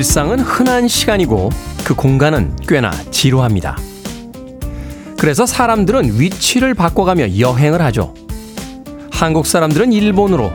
[0.00, 1.50] 일상은 흔한 시간이고
[1.84, 3.76] 그 공간은 꽤나 지루합니다.
[5.18, 8.14] 그래서 사람들은 위치를 바꿔가며 여행을 하죠.
[9.12, 10.54] 한국 사람들은 일본으로,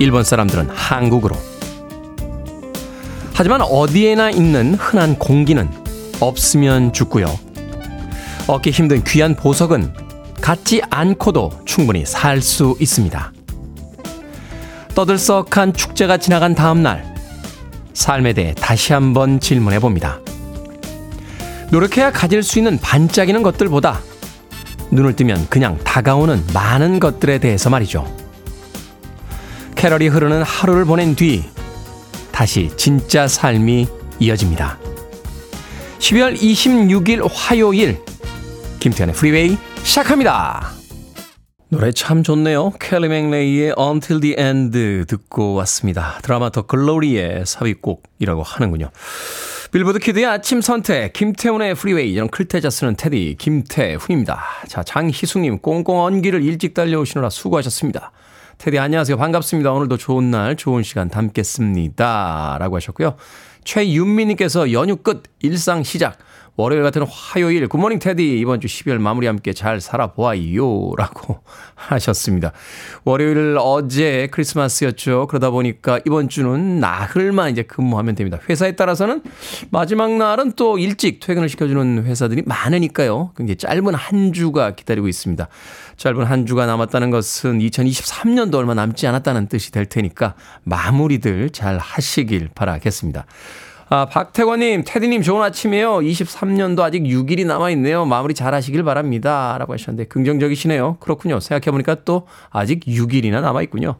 [0.00, 1.34] 일본 사람들은 한국으로.
[3.32, 5.66] 하지만 어디에나 있는 흔한 공기는
[6.20, 7.34] 없으면 죽고요.
[8.48, 9.94] 얻기 힘든 귀한 보석은
[10.42, 13.32] 갖지 않고도 충분히 살 수 있습니다.
[14.94, 17.11] 떠들썩한 축제가 지나간 다음 날,
[17.94, 20.20] 삶에 대해 다시 한번 질문해 봅니다.
[21.70, 24.00] 노력해야 가질 수 있는 반짝이는 것들보다
[24.90, 28.06] 눈을 뜨면 그냥 다가오는 많은 것들에 대해서 말이죠.
[29.74, 31.44] 캐럴이 흐르는 하루를 보낸 뒤
[32.30, 34.78] 다시 진짜 삶이 이어집니다.
[35.98, 37.98] 12월 26일 화요일
[38.80, 40.81] 김태훈의 프리웨이 시작합니다.
[41.72, 42.72] 노래 참 좋네요.
[42.78, 46.18] Kelley McRae의 Until the End 듣고 왔습니다.
[46.22, 48.90] 드라마 더 글로리의 삽입곡이라고 하는군요.
[49.72, 54.42] 빌보드 키드의 아침 선택, 김태훈의 프리웨이, 저는 클 태 자 쓰는 테디, 김태훈입니다.
[54.68, 58.12] 자, 장희숙님, 꽁꽁 언 길을 일찍 달려오시느라 수고하셨습니다.
[58.58, 59.16] 테디 안녕하세요.
[59.16, 59.72] 반갑습니다.
[59.72, 62.58] 오늘도 좋은 날, 좋은 시간 담겠습니다.
[62.60, 63.16] 라고 하셨고요.
[63.64, 66.18] 최윤미님께서 연휴 끝, 일상 시작.
[66.56, 71.38] 월요일 같은 화요일 good morning 테디 이번 주 12월 마무리 함께 잘 살아보아요 라고
[71.74, 72.52] 하셨습니다.
[73.04, 75.28] 월요일 어제 크리스마스였죠.
[75.28, 78.38] 그러다 보니까 이번 주는 나흘만 이제 근무하면 됩니다.
[78.50, 79.22] 회사에 따라서는
[79.70, 83.32] 마지막 날은 또 일찍 퇴근을 시켜주는 회사들이 많으니까요.
[83.34, 85.48] 굉장히 짧은 한 주가 기다리고 있습니다.
[85.96, 92.50] 짧은 한 주가 남았다는 것은 2023년도 얼마 남지 않았다는 뜻이 될 테니까 마무리들 잘 하시길
[92.54, 93.24] 바라겠습니다.
[93.94, 95.98] 아, 박태권님, 테디님 좋은 아침이에요.
[95.98, 98.06] 23년도 아직 6일이 남아있네요.
[98.06, 99.56] 마무리 잘 하시길 바랍니다.
[99.58, 100.96] 라고 하셨는데, 긍정적이시네요.
[100.98, 101.40] 그렇군요.
[101.40, 103.96] 생각해보니까 또 아직 6일이나 남아있군요.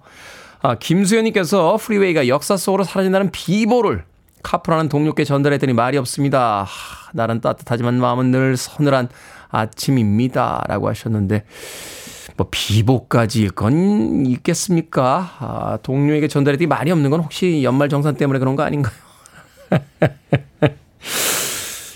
[0.63, 4.05] 아, 김수현님께서 프리웨이가 역사 속으로 사라진다는 비보를
[4.43, 6.65] 카프라는 동료께 전달했더니 말이 없습니다.
[6.67, 9.11] 하, 날은 따뜻하지만 마음은 늘 서늘한
[9.51, 10.65] 아침입니다.
[10.69, 11.45] 라고 하셨는데,
[12.39, 15.33] 뭐, 비보까지일 건 있겠습니까?
[15.39, 19.12] 아, 동료에게 전달했더니 말이 없는 건 혹시 연말 정산 때문에 그런 거 아닌가요?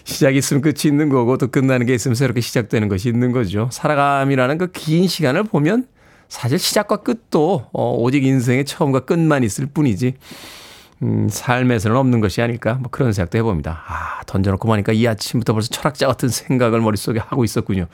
[0.04, 3.68] 시작이 있으면 끝이 있는 거고 또 끝나는 게 있으면 새롭게 시작되는 것이 있는 거죠.
[3.72, 5.86] 살아감이라는 그 긴 시간을 보면
[6.28, 10.14] 사실 시작과 끝도 어, 오직 인생의 처음과 끝만 있을 뿐이지
[11.02, 13.82] 음, 삶에서는 없는 것이 아닐까 뭐 그런 생각도 해봅니다.
[13.86, 17.86] 아 던져놓고 보니까 이 아침부터 벌써 철학자 같은 생각을 머릿속에 하고 있었군요.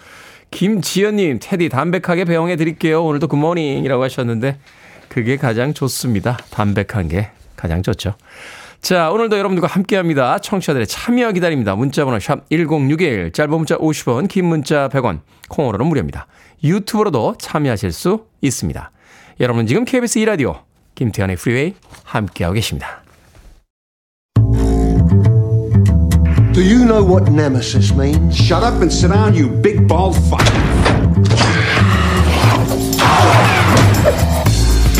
[0.50, 3.04] 김지연님 테디 담백하게 배웅해 드릴게요.
[3.04, 4.58] 오늘도 굿모닝이라고 하셨는데
[5.08, 6.38] 그게 가장 좋습니다.
[6.50, 8.14] 담백한 게 가장 좋죠.
[8.82, 10.40] 자, 오늘도 여러분들과 함께 합니다.
[10.40, 11.76] 청취자들의 참여 기다립니다.
[11.76, 16.26] 문자번호 샵 1061, 짧은 문자 50원, 긴 문자 100원, 콩으로는 무료입니다.
[16.64, 18.90] 유튜브로도 참여하실 수 있습니다.
[19.38, 20.62] 여러분 지금 KBS 2라디오
[20.96, 23.02] 김태훈의 프리웨이 함께하고 계십니다.
[26.52, 28.36] Do you know what nemesis means?
[28.36, 30.42] Shut up and sit down, you big bald fuck.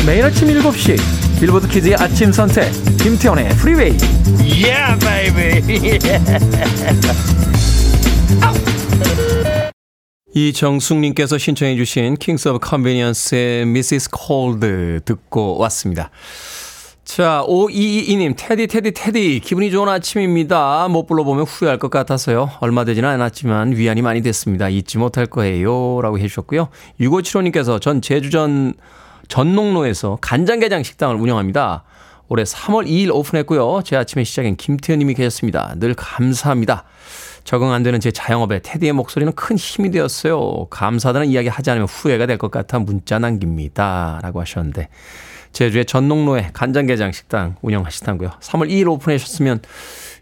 [0.07, 2.71] 매일 아침 7시 빌보드 키드의 아침 선택
[3.03, 3.97] 김태훈의 프리웨이
[4.39, 5.99] Yeah, baby.
[10.33, 14.09] 이정숙님께서 신청해 주신 Kings of Convenience의 Mrs.
[14.25, 16.11] Cold 듣고 왔습니다.
[17.03, 19.41] 자, 5222님, 테디, 테디, 테디.
[19.41, 20.87] 기분이 좋은 아침입니다.
[20.87, 22.51] 못 불러보면 후회할 것 같아서요.
[22.61, 24.69] 얼마 되지는 않았지만 위안이 많이 됐습니다.
[24.69, 25.99] 잊지 못할 거예요.
[26.01, 26.69] 라고 해주셨고요.
[27.01, 28.75] 6575님께서 전 제주전
[29.27, 31.83] 전농로에서 간장게장 식당을 운영합니다.
[32.29, 33.81] 올해 3월 2일 오픈했고요.
[33.83, 35.75] 제 아침의 시작엔 김태훈님이 계셨습니다.
[35.77, 36.83] 늘 감사합니다.
[37.43, 40.67] 적응 안 되는 제 자영업에 테디의 목소리는 큰 힘이 되었어요.
[40.69, 44.19] 감사하다는 이야기 하지 않으면 후회가 될 것 같아 문자 남깁니다.
[44.23, 44.87] 라고 하셨는데
[45.51, 48.31] 제주의 전농로에 간장게장 식당 운영하시다고요.
[48.39, 49.61] 3월 2일 오픈하셨으면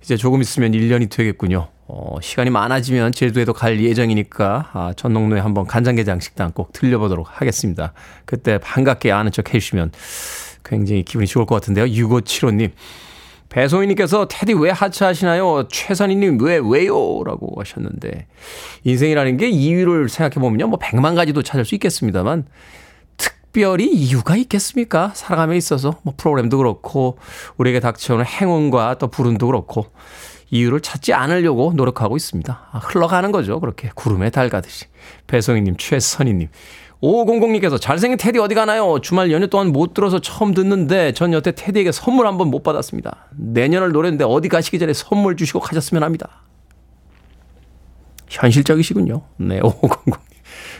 [0.01, 1.67] 이제 조금 있으면 1년이 되겠군요.
[1.93, 7.91] 어, 시간이 많아지면 제주에도 갈 예정이니까 아, 전농로에 한번 간장게장 식당 꼭 들려보도록 하겠습니다.
[8.23, 9.91] 그때 반갑게 아는 척 해주시면
[10.63, 11.87] 굉장히 기분이 좋을 것 같은데요.
[11.87, 12.71] 6575님.
[13.49, 15.67] 배소희님께서 테디 왜 하차하시나요?
[15.67, 17.23] 최선희님 왜 왜요?
[17.25, 18.27] 라고 하셨는데
[18.85, 20.67] 인생이라는 게 이유를 생각해보면요.
[20.67, 22.45] 뭐 백만 가지도 찾을 수 있겠습니다만
[23.17, 25.11] 특별히 이유가 있겠습니까?
[25.13, 27.17] 살아감에 있어서 뭐 프로그램도 그렇고
[27.57, 29.87] 우리에게 닥쳐오는 행운과 또 불운도 그렇고
[30.51, 32.67] 이유를 찾지 않으려고 노력하고 있습니다.
[32.71, 33.59] 아, 흘러가는 거죠.
[33.59, 34.85] 그렇게 구름에 달 가듯이.
[35.27, 36.49] 배송이님, 최선희님.
[37.01, 38.99] 5500님께서 잘생긴 테디 어디 가나요?
[39.01, 43.29] 주말 연휴 동안 못 들어서 처음 듣는데 전 여태 테디에게 선물 한 번 못 받았습니다.
[43.31, 46.43] 내년을 노렸는데 어디 가시기 전에 선물 주시고 가셨으면 합니다.
[48.29, 49.21] 현실적이시군요.
[49.37, 50.19] 네, 5500님.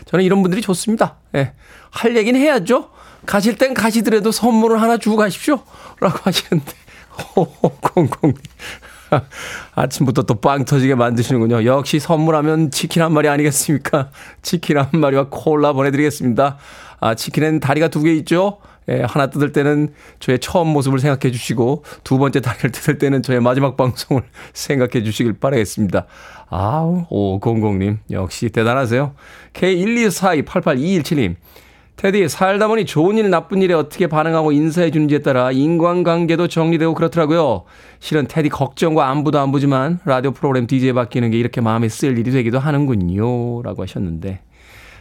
[0.06, 1.16] 저는 이런 분들이 좋습니다.
[1.34, 1.52] 예.
[1.90, 2.90] 할 얘기는 해야죠.
[3.26, 5.60] 가실 땐 가시더라도 선물을 하나 주고 가십시오.
[6.00, 6.72] 라고 하시는데
[7.36, 8.34] 호호콩콩.
[9.74, 11.64] 아침부터 또 빵 터지게 만드시는군요.
[11.64, 14.10] 역시 선물하면 치킨 한 마리 아니겠습니까?
[14.42, 16.56] 치킨 한 마리와 콜라 보내드리겠습니다.
[17.00, 18.58] 아, 치킨엔 다리가 두 개 있죠?
[18.88, 23.40] 예, 하나 뜯을 때는 저의 처음 모습을 생각해 주시고 두 번째 다리를 뜯을 때는 저의
[23.40, 24.24] 마지막 방송을
[24.54, 26.06] 생각해 주시길 바라겠습니다.
[26.50, 29.14] 아우, 오공공님 역시 대단하세요.
[29.54, 31.36] K124288217님.
[32.02, 37.62] 테디, 살다 보니 좋은 일, 나쁜 일에 어떻게 반응하고 인사해 주는지에 따라 인간관계도 정리되고 그렇더라고요.
[38.00, 42.58] 실은 테디 걱정과 안부도 안부지만 라디오 프로그램 DJ 바뀌는 게 이렇게 마음에 쓸 일이 되기도
[42.58, 43.62] 하는군요.
[43.62, 44.40] 라고 하셨는데.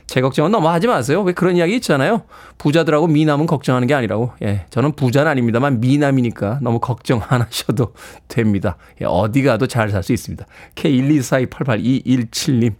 [0.06, 1.24] 제 걱정은 너무 하지 마세요.
[1.24, 2.22] 왜 그런 이야기 있잖아요.
[2.60, 4.34] 부자들하고 미남은 걱정하는 게 아니라고.
[4.44, 7.94] 예, 저는 부자는 아닙니다만 미남이니까 너무 걱정 안 하셔도
[8.28, 8.78] 됩니다.
[9.02, 10.46] 예, 어디 가도 잘 살 수 있습니다.
[10.76, 12.74] K124288217님.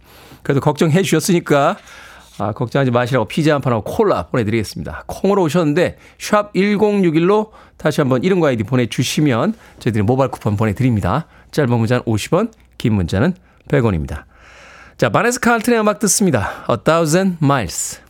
[0.44, 1.76] 그래도 걱정해 주셨으니까
[2.38, 5.04] 아, 걱정하지 마시라고 피자 한 판하고 콜라 보내드리겠습니다.
[5.06, 11.26] 콩으로 오셨는데 샵 1061로 다시 한번 이름과 아이디 보내주시면 저희들이 모바일 쿠폰 보내드립니다.
[11.50, 13.34] 짧은 문자는 50원, 긴 문자는
[13.68, 14.24] 100원입니다.
[14.96, 16.64] 자, 바네스 칼튼의 음악 듣습니다.
[16.70, 18.00] A Thousand Miles.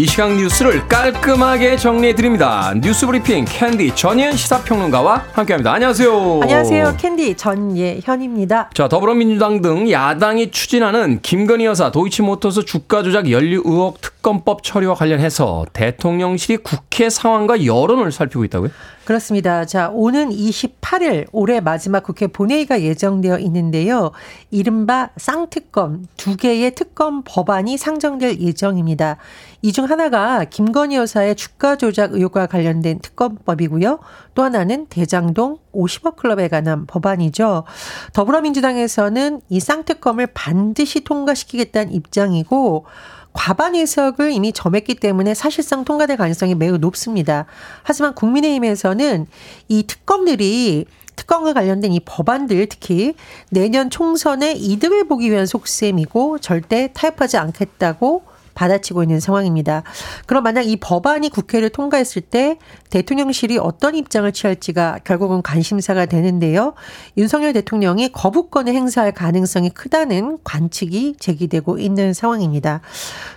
[0.00, 2.72] 이 시각 뉴스를 깔끔하게 정리해 드립니다.
[2.80, 5.72] 뉴스 브리핑 캔디 전예현 시사평론가와 함께합니다.
[5.72, 6.38] 안녕하세요.
[6.40, 6.94] 안녕하세요.
[6.96, 8.70] 캔디 전예현입니다.
[8.74, 15.64] 자, 더불어민주당 등 야당이 추진하는 김건희 여사 도이치모터스 주가 조작 연루 의혹 특검법 처리와 관련해서
[15.72, 18.68] 대통령실이 국회 상황과 여론을 살피고 있다고요?
[19.06, 19.64] 그렇습니다.
[19.64, 24.10] 자, 오는 28일 올해 마지막 국회 본회의가 예정되어 있는데요.
[24.50, 29.16] 이른바 쌍특검 두 개의 특검 법안이 상정될 예정입니다.
[29.62, 33.98] 이 중 하나가 김건희 여사의 주가 조작 의혹과 관련된 특검법이고요.
[34.34, 37.64] 또 하나는 대장동 50억 클럽에 관한 법안이죠.
[38.12, 42.84] 더불어민주당에서는 이 쌍특검을 반드시 통과시키겠다는 입장이고
[43.32, 47.46] 과반 의석을 이미 점했기 때문에 사실상 통과될 가능성이 매우 높습니다.
[47.82, 49.26] 하지만 국민의힘에서는
[49.68, 50.86] 이 특검들이
[51.16, 53.14] 특검과 관련된 이 법안들 특히
[53.50, 58.22] 내년 총선에 이득을 보기 위한 속셈이고 절대 타협하지 않겠다고
[58.58, 59.84] 받아치고 있는 상황입니다.
[60.26, 62.58] 그럼 만약 이 법안이 국회를 통과했을 때
[62.90, 66.74] 대통령실이 어떤 입장을 취할지가 결국은 관심사가 되는데요.
[67.16, 72.80] 윤석열 대통령이 거부권을 행사할 가능성이 크다는 관측이 제기되고 있는 상황입니다.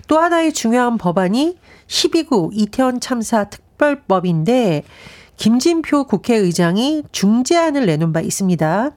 [0.07, 1.57] 또 하나의 중요한 법안이
[1.87, 4.83] 12구 이태원 참사 특별법인데
[5.37, 8.91] 김진표 국회의장이 중재안을 내놓은 바 있습니다.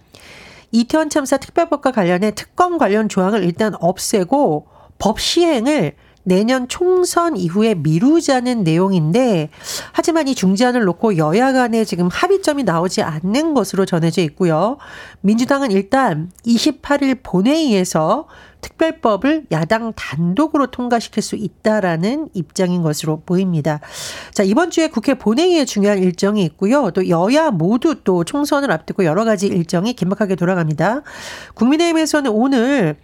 [0.72, 4.66] 이태원 참사 특별법과 관련해 특검 관련 조항을 일단 없애고
[4.98, 5.92] 법 시행을
[6.24, 9.50] 내년 총선 이후에 미루자는 내용인데
[9.92, 14.78] 하지만 이 중재안을 놓고 여야 간에 지금 합의점이 나오지 않는 것으로 전해져 있고요.
[15.20, 18.26] 민주당은 일단 28일 본회의에서
[18.64, 23.80] 특별법을 야당 단독으로 통과시킬 수 있다라는 입장인 것으로 보입니다.
[24.32, 26.90] 자, 이번 주에 국회 본회의에 중요한 일정이 있고요.
[26.92, 31.02] 또 여야 모두 또 총선을 앞두고 여러 가지 일정이 긴박하게 돌아갑니다.
[31.54, 32.96] 국민의힘에서는 오늘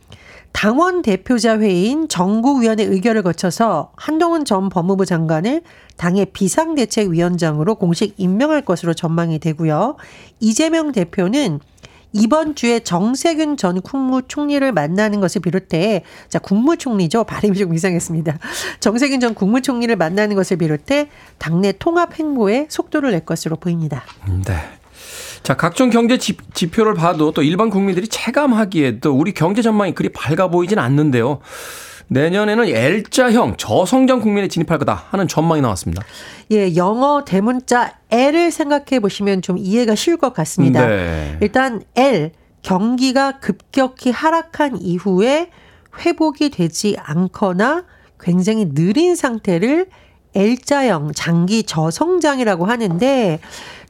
[0.52, 5.62] 당원 대표자 회의인 정구위원회 의결을 거쳐서 한동훈 전 법무부 장관을
[5.96, 9.96] 당의 비상대책위원장으로 공식 임명할 것으로 전망이 되고요.
[10.40, 11.60] 이재명 대표는
[12.12, 18.38] 이번 주에 정세균 전 국무총리를 만나는 것을 비롯해 자 국무총리죠 발음이 좀 이상했습니다.
[18.80, 24.02] 정세균 전 국무총리를 만나는 것을 비롯해 당내 통합 행보에 속도를 낼 것으로 보입니다.
[24.26, 24.79] 네.
[25.42, 26.36] 자, 각종 경제 지,
[26.70, 31.40] 표를 봐도 또 일반 국민들이 체감하기에도 우리 경제 전망이 그리 밝아 보이진 않는데요.
[32.08, 36.02] 내년에는 L자형 저성장 국면에 진입할 거다 하는 전망이 나왔습니다.
[36.50, 40.86] 예, 영어 대문자 L을 생각해 보시면 좀 이해가 쉬울 것 같습니다.
[40.86, 41.38] 네.
[41.40, 42.32] 일단 L
[42.62, 45.50] 경기가 급격히 하락한 이후에
[45.98, 47.84] 회복이 되지 않거나
[48.18, 49.86] 굉장히 느린 상태를
[50.34, 53.40] L자형 장기 저성장이라고 하는데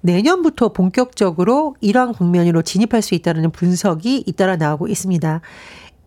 [0.03, 5.41] 내년부터 본격적으로 이러한 국면으로 진입할 수 있다는 분석이 잇따라 나오고 있습니다.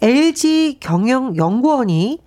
[0.01, 2.19] LG 경영연구원이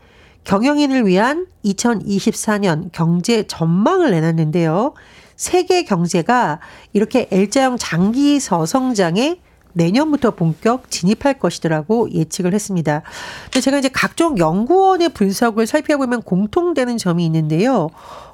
[0.44, 4.94] 경영인을 위한 2024년 경제 전망을 내놨는데요.
[5.34, 6.60] 세계 경제가
[6.92, 9.40] 이렇게 L자형 장기 서성장에
[9.76, 13.02] 내년부터 본격 진입할 것이더라고 예측을 했습니다.
[13.44, 17.90] 근데 제가 이제 각종 연구원의 분석을 살펴보면 공통되는 점이 있는데요.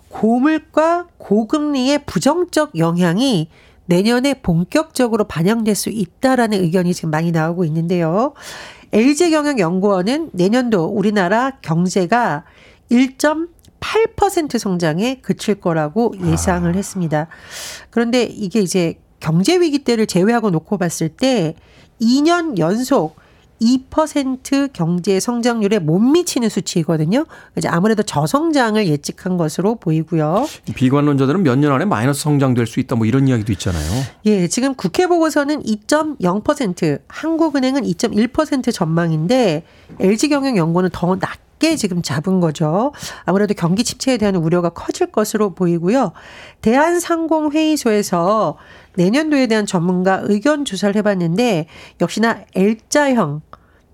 [0.08, 3.48] 고물가 고금리의 부정적 영향이
[3.86, 8.34] 내년에 본격적으로 반영될 수 있다라는 의견이 지금 많이 나오고 있는데요.
[8.92, 12.44] LG경영연구원은 내년도 우리나라 경제가
[12.90, 17.26] 1.8% 성장에 그칠 거라고 예상을 했습니다.
[17.90, 21.54] 그런데 이게 이제 경제 위기 때를 제외하고 놓고 봤을 때
[22.00, 23.14] 2년 연속
[23.60, 27.24] 2% 경제 성장률에 못 미치는 수치이거든요.
[27.56, 30.48] 이제 아무래도 저성장을 예측한 것으로 보이고요.
[30.74, 34.02] 비관론자들은 몇 년 안에 마이너스 성장될 수 있다 뭐 이런 이야기도 있잖아요.
[34.24, 39.62] 예, 지금 국회 보고서는 2.0%, 한국은행은 2.1% 전망인데
[40.00, 41.14] LG경영연구원은 더
[41.62, 42.92] 낮게 지금 잡은 거죠.
[43.24, 46.12] 아무래도 경기 침체에 대한 우려가 커질 것으로 보이고요.
[46.60, 48.56] 대한상공회의소에서
[48.96, 51.66] 내년도에 대한 전문가 의견 조사를 해봤는데
[52.00, 53.40] 역시나 L자형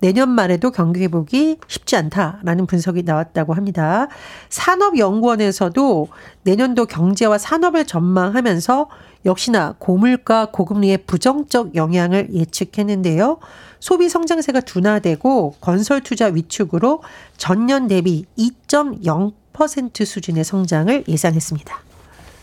[0.00, 4.08] 내년 말에도 경기 회복이 쉽지 않다라는 분석이 나왔다고 합니다.
[4.48, 6.08] 산업연구원에서도
[6.44, 8.88] 내년도 경제와 산업을 전망하면서
[9.28, 13.38] 역시나 고물가 고금리의 부정적 영향을 예측했는데요.
[13.78, 17.02] 소비 성장세가 둔화되고 건설 투자 위축으로
[17.36, 21.78] 전년 대비 2.0% 수준의 성장을 예상했습니다.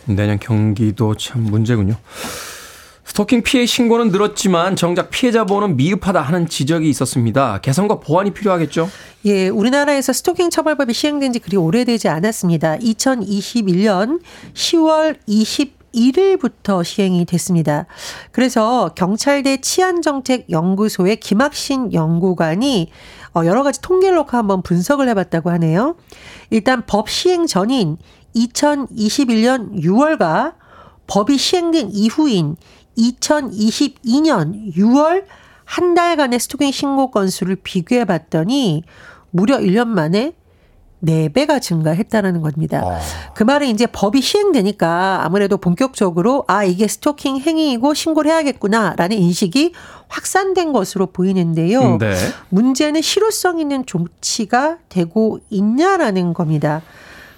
[0.06, 1.96] 내년 경기도 참 문제군요.
[3.06, 7.60] 스토킹 피해 신고는 늘었지만 정작 피해자 보호는 미흡하다 하는 지적이 있었습니다.
[7.62, 8.90] 개선과 보완이 필요하겠죠?
[9.26, 12.78] 예, 우리나라에서 스토킹 처벌법이 시행된 지 그리 오래되지 않았습니다.
[12.78, 14.20] 2021년
[14.54, 15.18] 10월
[15.96, 17.86] 21일부터 시행이 됐습니다.
[18.32, 22.92] 그래서 경찰대 치안정책연구소의 김학신 연구관이
[23.36, 25.96] 어, 여러 가지 통계를 놓고 한번 분석을 해봤다고 하네요.
[26.50, 27.98] 일단 법 시행 전인
[28.36, 30.56] 2021년 6월과
[31.08, 32.56] 법이 시행된 이후인
[32.98, 35.26] 2022년 6월
[35.66, 38.84] 한 달간의 스토킹 신고 건수를 비교해 봤더니
[39.32, 40.34] 무려 1년 만에
[41.06, 42.82] 4배가 증가했다는 겁니다.
[42.84, 43.00] 아.
[43.34, 49.74] 그 말은 이제 법이 시행되니까 아무래도 본격적으로 아, 이게 스토킹 행위이고 신고를 해야겠구나라는 인식이
[50.08, 51.98] 확산된 것으로 보이는데요.
[51.98, 52.16] 네.
[52.50, 56.82] 문제는 실효성 있는 조치가 되고 있냐라는 겁니다.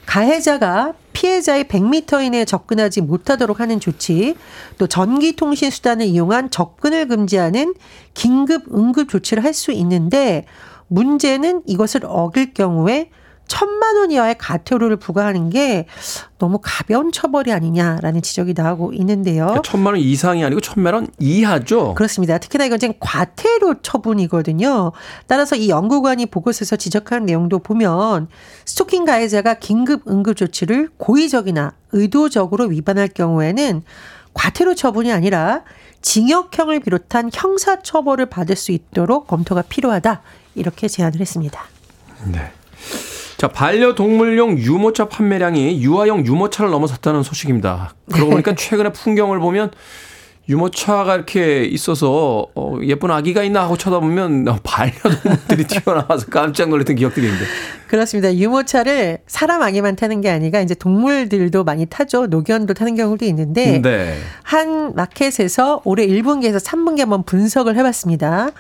[0.06, 4.36] 가해자가 피해자의 100m 이내에 접근하지 못하도록 하는 조치,
[4.78, 7.74] 또 전기 통신 수단을 이용한 접근을 금지하는
[8.14, 10.46] 긴급 응급 조치를 할 수 있는데
[10.88, 13.10] 문제는 이것을 어길 경우에
[13.48, 15.88] 천만 원 이하의 가태료를 부과하는 게
[16.38, 19.46] 너무 가벼운 처벌이 아니냐라는 지적이 나오고 있는데요.
[19.46, 21.96] 그러니까 천만 원 이상이 아니고 천만 원 이하죠.
[21.96, 22.38] 그렇습니다.
[22.38, 24.92] 특히나 이건 지금 과태료 처분이거든요.
[25.26, 28.28] 따라서 이 연구관이 보고서에서 지적한 내용도 보면
[28.66, 33.84] 스토킹 가해자가 긴급 응급 조치를 고의적이나 의도적으로 위반할 경우에는
[34.34, 35.64] 과태료 처분이 아니라
[36.02, 40.22] 징역형을 비롯한 형사 처벌을 받을 수 있도록 검토가 필요하다.
[40.56, 41.64] 이렇게 제안을 했습니다.
[42.32, 42.52] 네.
[43.38, 47.94] 자, 반려동물용 유모차 판매량이 유아용 유모차를 넘어섰다는 소식입니다.
[48.12, 49.72] 그러고 보니까 최근에 풍경을 보면
[50.50, 57.46] 유모차가 이렇게 있어서 어, 예쁜 아기가 있나 하고 쳐다보면 반려동물들이 튀어나와서 깜짝 놀랐던 기억들이 있는데.
[57.88, 58.34] 그렇습니다.
[58.34, 62.28] 유모차를 사람 아기만 타는 게 아니라 이제 동물들도 많이 타죠.
[62.28, 64.18] 노견도 타는 경우도 있는데 네.
[64.42, 68.52] 한 마켓에서 올해 1분기에서 3분기 한번 분석을 해봤습니다.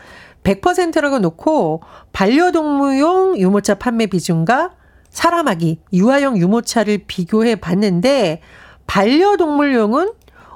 [0.48, 1.82] 100%라고 놓고
[2.14, 4.72] 반려동물용 유모차 판매 비중과
[5.10, 8.42] 사람아기 유아용 유모차를 비교해 봤는데
[8.86, 10.14] 반려동물용은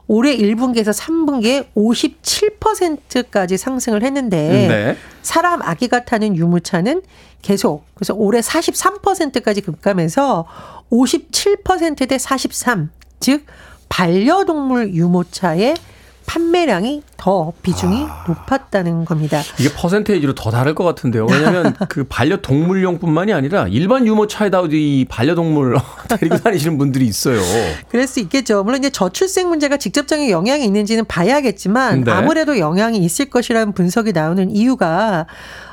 [0.08, 4.98] 올해 1분기에서 3분기에 57%까지 상승을 했는데 네.
[5.22, 7.02] 사람 아기가 타는 유모차는
[7.42, 10.46] 계속 그래서 올해 43%까지 급감해서
[10.92, 13.46] 57%대 43, 즉
[13.88, 15.76] 반려동물 유모차의
[16.32, 18.24] 판매량이 더 비중이 아.
[18.26, 19.42] 높았다는 겁니다.
[19.60, 21.28] 이게 퍼센테이지로 더 다를 것 같은데요.
[21.30, 27.42] 왜냐하면 그 반려동물용뿐만이 아니라 일반 유모차에다 이 반려동물 데리고 다니시는 분들이 있어요.
[27.90, 28.64] 그럴 수 있겠죠.
[28.64, 32.12] 물론 이제 저출생 문제가 직접적인 영향이 있는지는 봐야겠지만 네.
[32.12, 35.28] 아무래도 영향이 있을 것이라는 분석이 나오는 이유가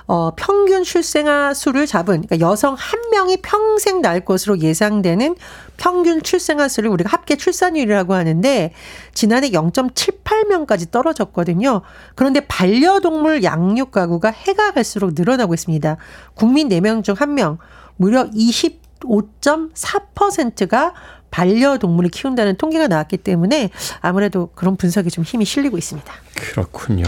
[0.08, 5.36] 어, 평균 출생아 수를 잡은 그러니까 여성 한 명이 평생 날 것으로 예상되는
[5.76, 8.72] 평균 출생아 수를 우리가 합계 출산율이라고 하는데
[9.12, 11.82] 지난해 0.78명까지 떨어졌거든요.
[12.14, 15.98] 그런데 반려동물 양육 가구가 해가 갈수록 늘어나고 있습니다.
[16.34, 17.58] 국민 4명 중 1명
[17.96, 20.94] 무려 25.4%가
[21.30, 23.68] 반려동물을 키운다는 통계가 나왔기 때문에
[24.00, 26.10] 아무래도 그런 분석이 좀 힘이 실리고 있습니다.
[26.34, 27.04] 그렇군요.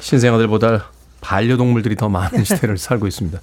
[0.00, 0.97] 신생아들보다
[1.28, 3.38] 반려동물들이 더 많은 시대를 살고 있습니다.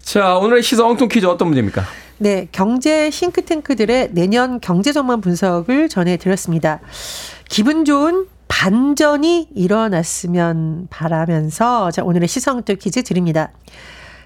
[0.00, 1.84] 자, 오늘의 시사 엉뚱 퀴즈 어떤 문제입니까?
[2.16, 6.80] 네, 경제 싱크탱크들의 내년 경제 전망 분석을 전해드렸습니다.
[7.48, 13.52] 기분 좋은 반전이 일어났으면 바라면서 자, 오늘의 시사 엉뚱 퀴즈 드립니다.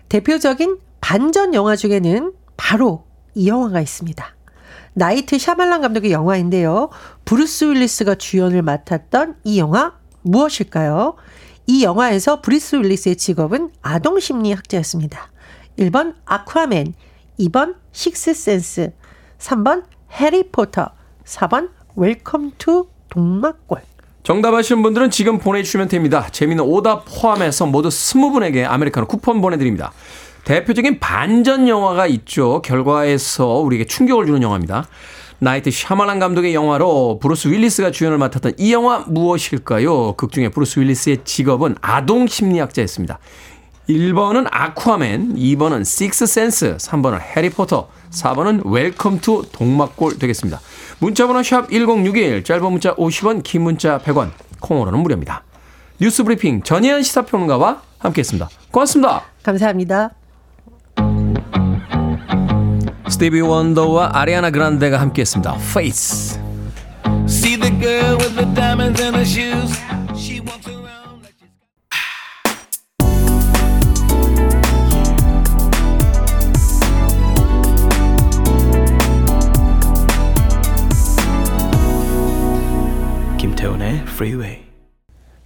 [0.08, 3.04] 대표적인 반전 영화 중에는 바로
[3.34, 4.24] 이 영화가 있습니다.
[4.94, 6.90] 나이트 샤말란 감독의 영화인데요.
[7.24, 11.16] 브루스 윌리스가 주연을 맡았던 이 영화 무엇일까요?
[11.72, 15.32] 이 영화에서 브루스 윌리스의 직업은 아동 심리 학자였습니다.
[15.78, 16.92] 1번 아쿠아맨,
[17.40, 18.92] 2번 식스센스,
[19.38, 20.90] 3번 해리포터,
[21.24, 23.80] 4번 웰컴 투 동막골.
[24.22, 26.28] 정답 아시는 분들은 지금 보내주시면 됩니다.
[26.30, 29.94] 재미있는 오답 포함해서 모두 20분에게 아메리카노 쿠폰 보내드립니다.
[30.44, 32.60] 대표적인 반전 영화가 있죠.
[32.60, 34.88] 결과에서 우리에게 충격을 주는 영화입니다.
[35.42, 40.12] 나이트 샤말란 감독의 영화로 브루스 윌리스가 주연을 맡았던 이 영화 무엇일까요?
[40.12, 43.18] 극 중에 브루스 윌리스의 직업은 아동 심리학자였습니다.
[43.88, 50.60] 1번은 아쿠아맨, 2번은 식스센스, 3번은 해리포터, 4번은 웰컴 투 동막골 되겠습니다.
[51.00, 54.30] 문자번호 샵 1061, 짧은 문자 50원, 긴 문자 100원,
[54.60, 55.42] 콩으로는 무료입니다.
[56.00, 58.48] 뉴스 브리핑 전예현 시사평론가와 함께했습니다.
[58.70, 59.24] 고맙습니다.
[59.42, 60.21] 감사합니다.
[63.22, 65.54] 스티비 원더와 아리아나 그란데가 함께했습니다.
[65.70, 66.40] Faith.
[67.28, 69.78] See the girl with the diamonds in her shoes.
[70.18, 71.52] She walks around like she's
[83.38, 84.62] 김태훈의 Freeway.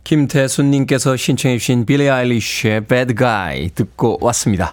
[0.05, 4.73] 김태순님께서 신청해주신 빌리 아일리쉬의 Bad Guy 듣고 왔습니다.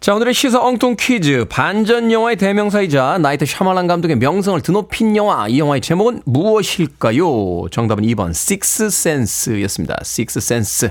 [0.00, 1.46] 자, 오늘의 시사 엉뚱 퀴즈.
[1.48, 5.48] 반전 영화의 대명사이자 나이트 샤말란 감독의 명성을 드높인 영화.
[5.48, 7.68] 이 영화의 제목은 무엇일까요?
[7.70, 9.96] 정답은 2번 식스 센스였습니다.
[10.02, 10.90] 식스 센스.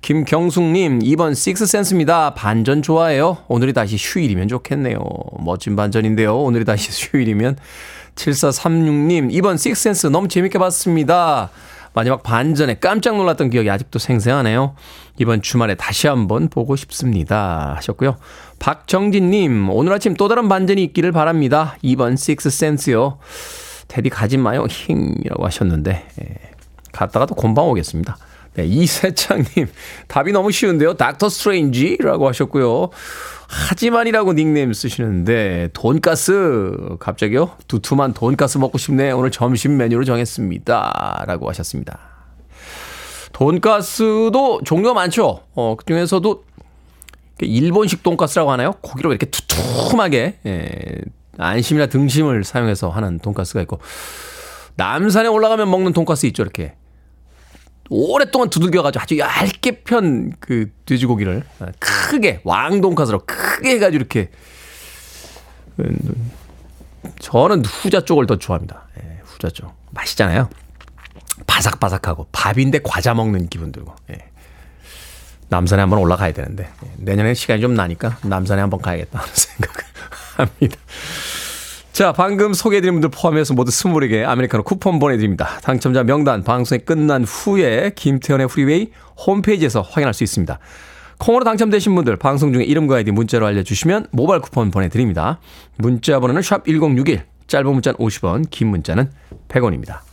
[0.00, 2.32] 김경숙님, 2번 식스센스입니다.
[2.34, 3.38] 반전 좋아해요.
[3.48, 4.98] 오늘이 다시 휴일이면 좋겠네요.
[5.40, 6.38] 멋진 반전인데요.
[6.38, 7.56] 오늘이 다시 휴일이면.
[8.14, 11.50] 7436님, 2번 식스센스 너무 재밌게 봤습니다.
[11.92, 14.74] 마지막 반전에 깜짝 놀랐던 기억이 아직도 생생하네요.
[15.18, 17.74] 이번 주말에 다시 한번 보고 싶습니다.
[17.76, 18.16] 하셨고요.
[18.58, 21.76] 박정진님, 오늘 아침 또 다른 반전이 있기를 바랍니다.
[21.82, 23.18] 2번 식스센스요.
[23.88, 24.66] 테디 가지 마요.
[24.68, 26.34] 힝이라고 하셨는데, 예,
[26.92, 28.16] 갔다가도 곰방 오겠습니다.
[28.54, 29.68] 네, 이세창님,
[30.08, 30.94] 답이 너무 쉬운데요.
[30.94, 32.90] 닥터 스트레인지라고 하셨고요.
[33.48, 37.52] 하지만이라고 닉네임 쓰시는데, 돈가스, 갑자기요?
[37.66, 39.12] 두툼한 돈가스 먹고 싶네.
[39.12, 41.24] 오늘 점심 메뉴로 정했습니다.
[41.26, 42.17] 라고 하셨습니다.
[43.38, 45.44] 돈가스도 종류가 많죠.
[45.54, 46.44] 어, 그 중에서도
[47.40, 48.72] 일본식 돈가스라고 하나요?
[48.82, 50.68] 고기로 이렇게 두툼하게, 예,
[51.38, 53.78] 안심이나 등심을 사용해서 하는 돈가스가 있고,
[54.74, 56.74] 남산에 올라가면 먹는 돈가스 있죠, 이렇게.
[57.90, 61.42] 오랫동안 두들겨가지고 아주 얇게 편 그 돼지고기를
[61.78, 64.30] 크게 왕돈가스로 크게 해가지고 이렇게
[67.20, 68.88] 저는 후자 쪽을 더 좋아합니다.
[69.00, 70.50] 예, 후자 쪽 맛있잖아요.
[71.46, 73.94] 바삭바삭하고 밥인데 과자 먹는 기분 들고.
[74.10, 74.18] 예.
[75.48, 79.84] 남산에 한번 올라가야 되는데 예, 내년에 시간이 좀 나니까 남산에 한번 가야겠다 하는 생각을
[80.36, 80.76] 합니다.
[81.92, 85.58] 자, 방금 소개해드린 분들 포함해서 모두 스무 분에게 아메리카노 쿠폰 보내드립니다.
[85.62, 88.92] 당첨자 명단 방송이 끝난 후에 김태훈의 프리웨이
[89.26, 90.60] 홈페이지에서 확인할 수 있습니다.
[91.18, 95.40] 콩으로 당첨되신 분들 방송 중에 이름과 아이디 문자로 알려주시면 모바일 쿠폰 보내드립니다.
[95.76, 99.10] 문자 번호는 샵 1061, 짧은 문자는 50원, 긴 문자는
[99.48, 100.07] 100원입니다.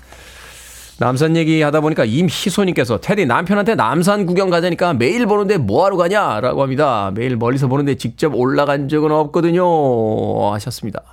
[0.98, 6.40] 남산 얘기 하다 보니까 임희소님께서 테디 남편한테 남산 구경 가자니까 매일 보는데 뭐하러 가냐?
[6.40, 7.12] 라고 합니다.
[7.14, 10.54] 매일 멀리서 보는데 직접 올라간 적은 없거든요.
[10.54, 11.04] 하셨습니다.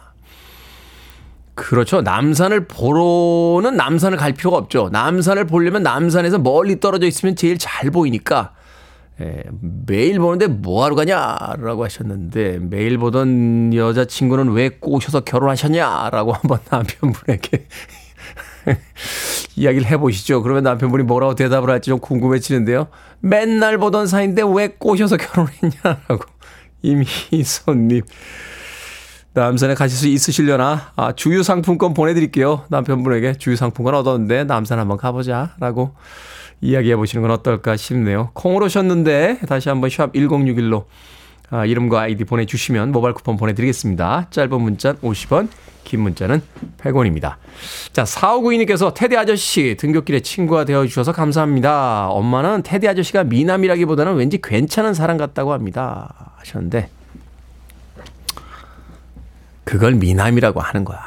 [1.55, 2.01] 그렇죠.
[2.01, 4.89] 남산을 보러는 남산을 갈 필요가 없죠.
[4.93, 8.53] 남산을 보려면 남산에서 멀리 떨어져 있으면 제일 잘 보이니까
[9.21, 9.43] 예,
[9.87, 17.67] 매일 보는데 뭐하러 가냐라고 하셨는데 매일 보던 여자친구는 왜 꼬셔서 결혼하셨냐라고 한번 남편분에게
[19.57, 20.43] 이야기를 해보시죠.
[20.43, 22.89] 그러면 남편분이 뭐라고 대답을 할지 좀 궁금해지는데요.
[23.21, 26.25] 맨날 보던 사이인데 왜 꼬셔서 결혼했냐라고
[26.83, 28.03] 임희선님.
[29.35, 30.93] 남산에 가실 수 있으시려나?
[30.95, 32.65] 아, 주유 상품권 보내드릴게요.
[32.69, 35.55] 남편분에게 주유 상품권 얻었는데 남산 한번 가보자.
[35.59, 35.95] 라고
[36.61, 38.31] 이야기해 보시는 건 어떨까 싶네요.
[38.35, 40.85] 콩으로 오셨는데 다시 한번 샵 1061로
[41.53, 44.29] 아, 이름과 아이디 보내주시면 모바일 쿠폰 보내드리겠습니다.
[44.31, 45.49] 짧은 문자 50원,
[45.85, 46.41] 긴 문자는
[46.79, 47.35] 100원입니다.
[47.93, 52.09] 자, 4592님께서 테디 아저씨 등굣길에 친구가 되어주셔서 감사합니다.
[52.09, 56.33] 엄마는 테디 아저씨가 미남이라기보다는 왠지 괜찮은 사람 같다고 합니다.
[56.37, 56.89] 하셨는데
[59.65, 61.01] 그걸 미남이라고 하는 거야.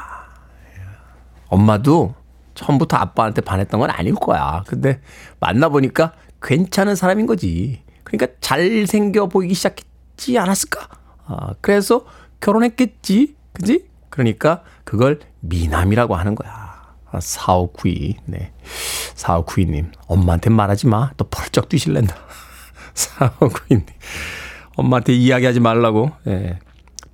[1.48, 2.14] 엄마도
[2.54, 4.62] 처음부터 아빠한테 반했던 건 아닐 거야.
[4.68, 5.00] 근데
[5.40, 7.82] 만나보니까 괜찮은 사람인 거지.
[8.04, 10.88] 그러니까 잘생겨 보이기 시작했 지 않았을까?
[11.26, 12.04] 아, 그래서
[12.40, 13.34] 결혼했겠지.
[13.52, 13.86] 그지?
[14.10, 16.66] 그러니까 그걸 미남이라고 하는 거야.
[17.18, 18.16] 4592.
[18.26, 18.52] 네.
[19.14, 19.90] 4592님.
[20.06, 21.10] 엄마한테 말하지 마.
[21.16, 22.16] 또 펄쩍 뛰실랜다.
[22.94, 23.86] 4592님.
[24.76, 26.12] 엄마한테 이야기하지 말라고.
[26.26, 26.58] 예.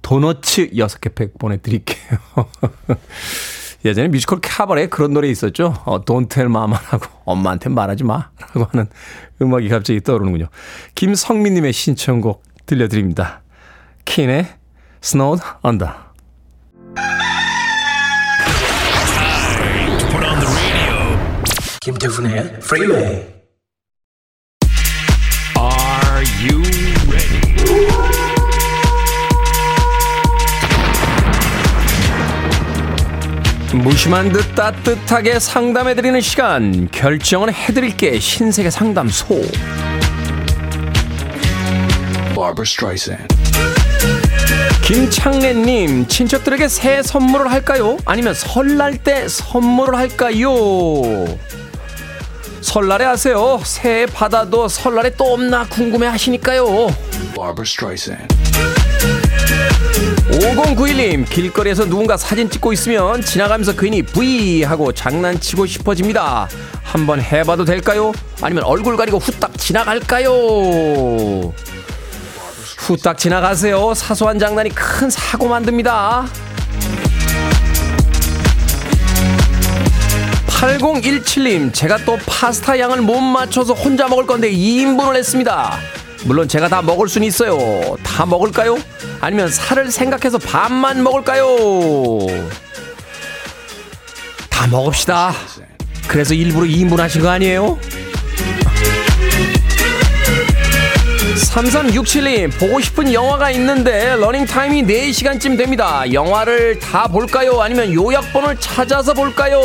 [0.03, 2.19] 도너츠 6개 팩 보내드릴게요.
[3.85, 5.75] 예전에 뮤지컬 카바레에 그런 노래 있었죠.
[5.85, 7.07] 어, Don't tell mama라고.
[7.25, 8.31] 엄마한테 말하지 마.
[8.39, 8.87] 라고 하는
[9.41, 10.49] 음악이 갑자기 떠오르는군요.
[10.95, 13.43] 김성민님의 신청곡 들려드립니다.
[14.05, 14.47] 킨의
[15.03, 15.93] Snowed Under.
[21.81, 23.27] 김태훈의 Freeway.
[25.59, 26.63] Are you
[27.11, 27.43] ready?
[33.75, 39.41] 무심한 듯 따뜻하게 상담해드리는 시간 결정은 해드릴게 신세계 상담소
[42.43, 43.29] Barbara Streisand.
[44.83, 47.99] 김창래님 친척들에게 새 선물을 할까요?
[48.05, 50.53] 아니면 설날 때 선물을 할까요?
[52.61, 56.89] 설날에 하세요 새해 받아도 설날에 또 없나 궁금해 하시니까요
[57.33, 58.35] Barbara Streisand.
[60.33, 66.49] 5091님 길거리에서 누군가 사진 찍고 있으면 지나가면서 괜히 V 하고 장난치고 싶어집니다
[66.83, 68.13] 한번 해봐도 될까요?
[68.41, 71.53] 아니면 얼굴 가리고 후딱 지나갈까요?
[72.83, 76.27] 후딱 지나가세요 사소한 장난이 큰 사고 만듭니다
[80.49, 85.79] 8017님 제가 또 파스타 양을 못 맞춰서 혼자 먹을 건데 2인분을 했습니다
[86.25, 88.77] 물론 제가 다 먹을 수는 있어요 다 먹을까요?
[89.21, 91.47] 아니면 살을 생각해서 반만 먹을까요?
[94.51, 95.33] 다 먹읍시다
[96.09, 97.79] 그래서 일부러 2인분 하신 거 아니에요?
[101.51, 107.61] 3367님 보고 싶은 영화가 있는데 러닝타임이 4시간쯤 됩니다 영화를 다 볼까요?
[107.61, 109.61] 아니면 요약본을 찾아서 볼까요?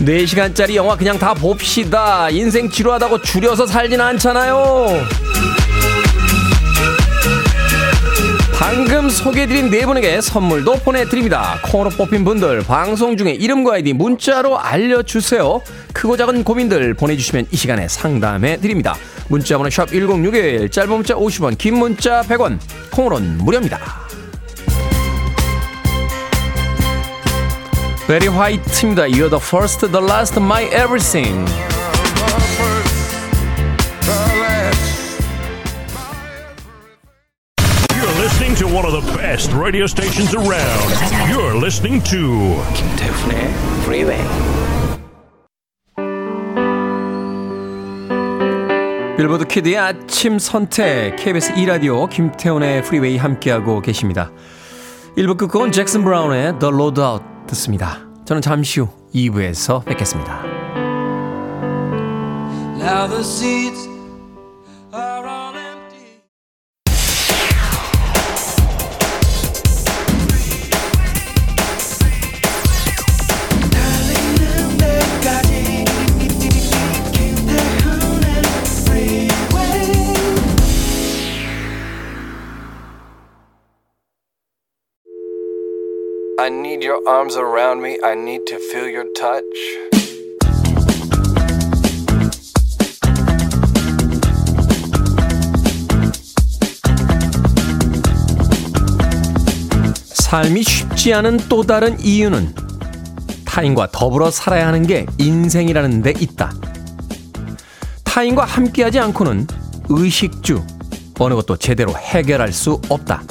[0.00, 5.23] 4시간짜리 영화 그냥 다 봅시다 인생 지루하다고 줄여서 살진 않잖아요
[8.66, 11.60] 방금 소개해드린 네 분에게 선물도 보내드립니다.
[11.64, 15.60] 콩으로 뽑힌 분들 방송 중에 이름과 아이디 문자로 알려주세요.
[15.92, 18.96] 크고 작은 고민들 보내주시면 이 시간에 상담해드립니다.
[19.28, 22.58] 문자번호 샵 1061, 짧은 문자 50원, 긴 문자 100원,
[22.90, 23.78] 콩으로는 무료입니다.
[28.08, 29.02] 베리 화이트입니다.
[29.02, 31.44] You're the first, the last, my everything.
[39.34, 40.90] Best radio stations around.
[41.28, 43.50] You're listening to 김태훈의
[43.82, 44.22] Freeway.
[49.16, 54.30] 빌보드 키드의 아침 선택 KBS 2 라디오 김태훈의 프리웨이 함께하고 계십니다.
[55.16, 58.06] 1부 끝곡은 잭슨 브라운의 The Road Out 듣습니다.
[58.26, 60.44] 저는 잠시 후 2부에서 뵙겠습니다.
[62.78, 63.93] Now the seats
[86.44, 87.96] I need your arms around me.
[88.04, 89.44] I need to feel your touch.
[100.12, 102.54] 삶이 쉽지 않은 또 다른 이유는
[103.46, 106.52] 타인과 더불어 살아야 하는 게 인생이라는 데 있다.
[108.04, 109.46] 타인과 함께하지 않고는
[109.88, 110.62] 의식주,
[111.18, 113.22] 어느 것도 제대로 해결할 수 없다.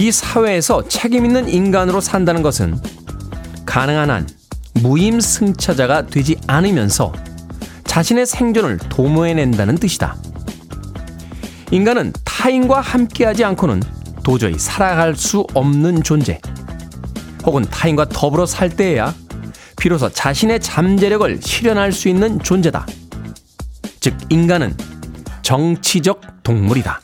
[0.00, 2.80] 이 사회에서 책임있는 인간으로 산다는 것은
[3.66, 4.26] 가능한 한
[4.80, 7.12] 무임승차자가 되지 않으면서
[7.84, 10.16] 자신의 생존을 도모해낸다는 뜻이다.
[11.70, 13.82] 인간은 타인과 함께하지 않고는
[14.22, 16.40] 도저히 살아갈 수 없는 존재.
[17.44, 19.14] 혹은 타인과 더불어 살 때에야
[19.78, 22.86] 비로소 자신의 잠재력을 실현할 수 있는 존재다.
[24.00, 24.74] 즉, 인간은
[25.42, 27.02] 정치적 동물이다.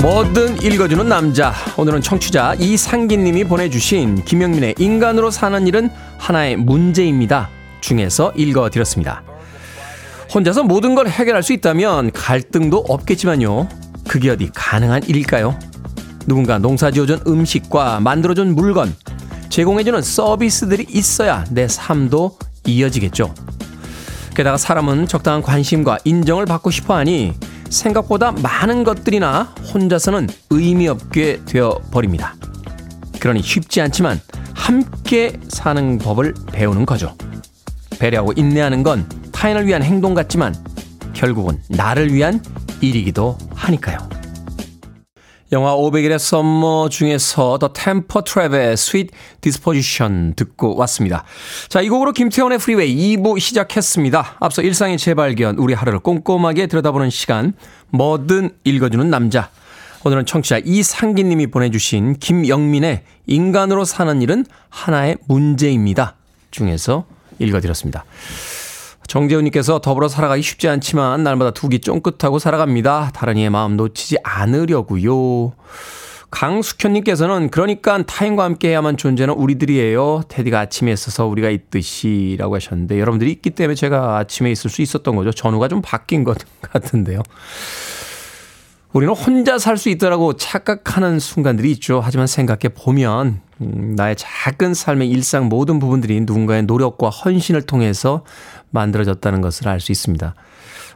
[0.00, 1.52] 뭐든 읽어주는 남자.
[1.76, 7.50] 오늘은 청취자 이상기님이 보내주신 김영민의 인간으로 사는 일은 하나의 문제입니다.
[7.80, 9.24] 중에서 읽어드렸습니다.
[10.32, 13.68] 혼자서 모든 걸 해결할 수 있다면 갈등도 없겠지만요.
[14.06, 15.58] 그게 어디 가능한 일일까요?
[16.28, 18.94] 누군가 농사 지어준 음식과 만들어준 물건,
[19.48, 23.34] 제공해주는 서비스들이 있어야 내 삶도 이어지겠죠.
[24.36, 27.34] 게다가 사람은 적당한 관심과 인정을 받고 싶어 하니
[27.70, 32.34] 생각보다 많은 것들이나 혼자서는 의미 없게 되어 버립니다.
[33.20, 34.20] 그러니 쉽지 않지만
[34.54, 37.16] 함께 사는 법을 배우는 거죠.
[37.98, 40.54] 배려하고 인내하는 건 타인을 위한 행동 같지만
[41.12, 42.42] 결국은 나를 위한
[42.80, 44.17] 일이기도 하니까요.
[45.50, 51.24] 영화 500일의 썸머 중에서 The Temper Trap의 Sweet Disposition 듣고 왔습니다.
[51.68, 54.36] 자, 이 곡으로 김태훈의 프리웨이 2부 시작했습니다.
[54.40, 57.54] 앞서 일상의 재발견, 우리 하루를 꼼꼼하게 들여다보는 시간,
[57.88, 59.48] 뭐든 읽어주는 남자.
[60.04, 66.14] 오늘은 청취자 이상기 님이 보내주신 김영민의 인간으로 사는 일은 하나의 문제입니다.
[66.50, 67.06] 중에서
[67.38, 68.04] 읽어드렸습니다.
[69.08, 73.10] 정재훈님께서 더불어 살아가기 쉽지 않지만 날마다 두기 쫑긋하고 살아갑니다.
[73.14, 75.52] 다른 이의 마음 놓치지 않으려고요.
[76.30, 80.24] 강숙현님께서는 그러니까 타인과 함께 해야만 존재는 우리들이에요.
[80.28, 85.16] 테디가 아침에 있어서 우리가 있듯이 라고 하셨는데 여러분들이 있기 때문에 제가 아침에 있을 수 있었던
[85.16, 85.32] 거죠.
[85.32, 87.22] 전후가 좀 바뀐 것 같은데요.
[88.92, 92.00] 우리는 혼자 살 수 있더라고 착각하는 순간들이 있죠.
[92.02, 98.24] 하지만 생각해 보면 음, 나의 작은 삶의 일상 모든 부분들이 누군가의 노력과 헌신을 통해서
[98.70, 100.34] 만들어졌다는 것을 알 수 있습니다.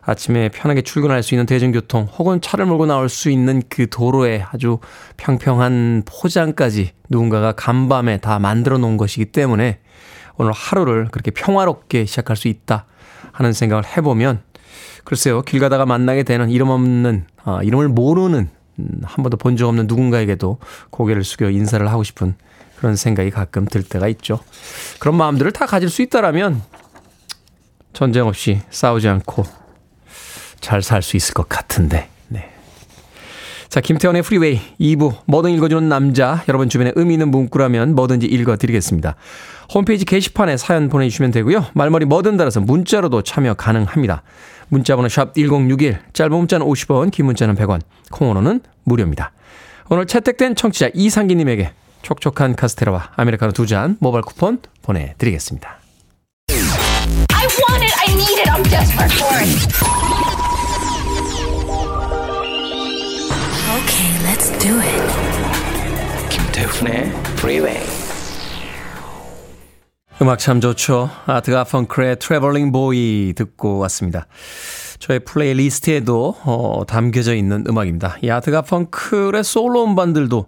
[0.04, 4.78] 아침에 편하게 출근할 수 있는 대중교통 혹은 차를 몰고 나올 수 있는 그 도로에 아주
[5.16, 9.78] 평평한 포장까지 누군가가 간밤에 다 만들어 놓은 것이기 때문에
[10.38, 12.86] 오늘 하루를 그렇게 평화롭게 시작할 수 있다
[13.30, 14.42] 하는 생각을 해보면
[15.04, 19.68] 글쎄요 길 가다가 만나게 되는 이름 없는 아, 이름을 모르는 음, 한 번도 본 적
[19.68, 20.58] 없는 누군가에게도
[20.90, 22.34] 고개를 숙여 인사를 하고 싶은
[22.78, 24.40] 그런 생각이 가끔 들 때가 있죠.
[24.98, 26.60] 그런 마음들을 다 가질 수 있다라면
[27.92, 29.44] 전쟁 없이 싸우지 않고
[30.60, 32.08] 잘 살 수 있을 것 같은데.
[32.28, 32.50] 네.
[33.68, 39.16] 자, 김태훈의 프리웨이 2부 뭐든 읽어주는 남자 여러분 주변에 의미 있는 문구라면 뭐든지 읽어드리겠습니다.
[39.74, 41.66] 홈페이지 게시판에 사연 보내주시면 되고요.
[41.74, 44.22] 말머리 뭐든 달아서 문자로도 참여 가능합니다.
[44.68, 49.32] 문자번호 샵 1061, 짧은 문자는 50원, 긴 문자는 100원, 콩으로는 무료입니다.
[49.90, 55.78] 오늘 채택된 청취자 이상기님에게 촉촉한 카스테라와 아메리카노 두 잔 모바일 쿠폰 보내드리겠습니다.
[57.52, 57.92] I want it.
[58.00, 58.48] I need it.
[58.48, 59.50] I'm desperate for it.
[63.76, 65.02] Okay, let's do it.
[66.30, 67.82] 김태훈의 Freeway.
[70.22, 71.10] 음악 참 좋죠.
[71.26, 74.26] 아트 가펑클의 Traveling Boy 듣고 왔습니다.
[74.98, 78.16] 저의 playlist에도 어, 담겨져 있는 음악입니다.
[78.22, 80.46] 이 아트 가펑클의 솔로 음반들도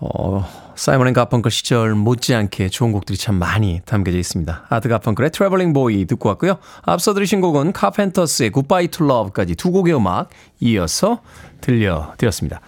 [0.00, 0.44] 어,
[0.76, 4.66] 사이먼 앤 가펑클 시절 못지않게 좋은 곡들이 참 많이 담겨져 있습니다.
[4.68, 6.58] 아트 가펑클의 Traveling Boy 듣고 왔고요.
[6.82, 10.30] 앞서 들으신 곡은 카펜터스의 Goodbye to Love까지 두 곡의 음악
[10.60, 11.20] 이어서
[11.60, 12.60] 들려드렸습니다.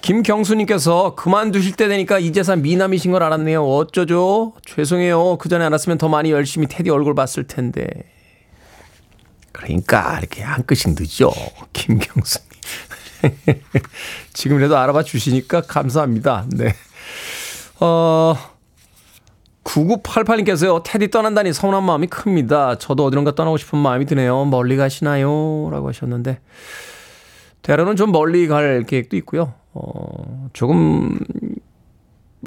[0.00, 3.62] 김경수님께서 그만두실 때 되니까 이제서 미남이신 걸 알았네요.
[3.62, 4.54] 어쩌죠?
[4.64, 5.36] 죄송해요.
[5.36, 7.86] 그 전에 알았으면 더 많이 열심히 테디 얼굴 봤을 텐데.
[9.52, 11.30] 그러니까 이렇게 한 끗씩 늦죠.
[11.74, 12.49] 김경수님.
[14.32, 16.46] 지금이라도 알아봐 주시니까 감사합니다.
[16.50, 16.74] 네.
[17.80, 18.36] 어,
[19.64, 22.78] 9988님께서요, 테디 떠난다니 서운한 마음이 큽니다.
[22.78, 24.44] 저도 어디론가 떠나고 싶은 마음이 드네요.
[24.46, 25.68] 멀리 가시나요?
[25.70, 26.40] 라고 하셨는데,
[27.62, 29.54] 때로는 좀 멀리 갈 계획도 있고요.
[29.72, 31.18] 어, 조금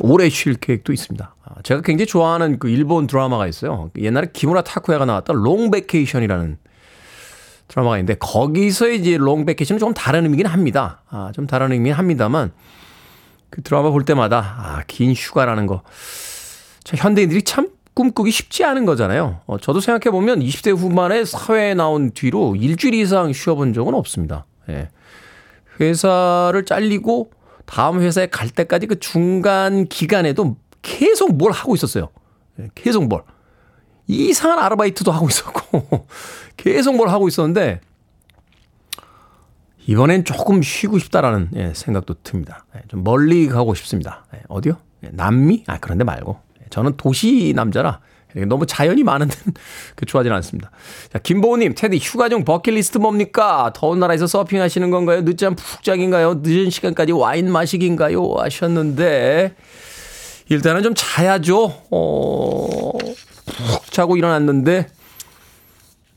[0.02, 1.36] 오래 쉴 계획도 있습니다.
[1.44, 3.92] 아, 제가 굉장히 좋아하는 그 일본 드라마가 있어요.
[3.98, 6.58] 옛날에 기무라 타쿠야가 나왔던 Long Vacation이라는
[7.68, 11.02] 드라마가 있는데 거기서 이제 롱 베케이션은 조금 다른 의미긴 합니다.
[11.10, 12.52] 아, 좀 다른 의미긴 합니다만
[13.50, 15.84] 그 드라마 볼 때마다 아, 긴 휴가라는 거.
[16.84, 19.42] 저 현대인들이 참 꿈꾸기 쉽지 않은 거잖아요.
[19.46, 24.46] 어, 저도 생각해 보면 20대 후반에 사회에 나온 뒤로 일주일 이상 쉬어본 적은 없습니다.
[24.70, 24.90] 예.
[25.80, 27.32] 회사를 잘리고
[27.66, 32.10] 다음 회사에 갈 때까지 그 중간 기간에도 계속 뭘 하고 있었어요.
[32.60, 33.24] 예, 계속 뭘.
[34.08, 36.08] 이상한 아르바이트도 하고 있었고,
[36.58, 37.82] 계속 뭘 하고 있었는데,
[39.86, 42.66] 이번엔 조금 쉬고 싶다라는 예, 생각도 듭니다.
[42.76, 44.26] 예, 좀 멀리 가고 싶습니다.
[44.34, 44.78] 예, 어디요?
[45.12, 45.64] 남미?
[45.68, 46.40] 아, 그런데 말고.
[46.70, 48.00] 저는 도시 남자라
[48.48, 49.54] 너무 자연이 많은 데는
[49.96, 50.72] 그 좋아하지는 않습니다.
[51.12, 53.72] 자, 김보우님, 테디 휴가 중 버킷리스트 뭡니까?
[53.76, 55.24] 더운 나라에서 서핑하시는 건가요?
[55.24, 56.42] 늦잠 푹 자긴가요?
[56.42, 58.36] 늦은 시간까지 와인 마시기인가요?
[58.38, 59.54] 하셨는데
[60.50, 61.84] 일단은 좀 자야죠.
[61.92, 62.92] 어,
[63.46, 64.88] 푹 자고 일어났는데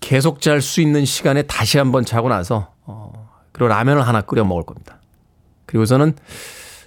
[0.01, 4.65] 계속 잘 수 있는 시간에 다시 한번 자고 나서 어, 그리고 라면을 하나 끓여 먹을
[4.65, 5.01] 겁니다.
[5.67, 6.15] 그리고서는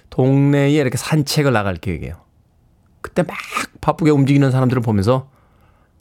[0.08, 2.14] 동네에 이렇게 산책을 나갈 계획이에요.
[3.00, 3.36] 그때 막
[3.80, 5.28] 바쁘게 움직이는 사람들을 보면서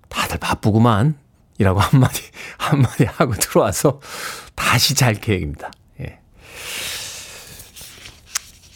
[0.09, 1.15] 다들 바쁘구만.
[1.57, 2.23] 이라고 한마디,
[2.57, 3.99] 한마디 하고 들어와서
[4.55, 5.71] 다시 잘 계획입니다.
[5.99, 6.19] 예.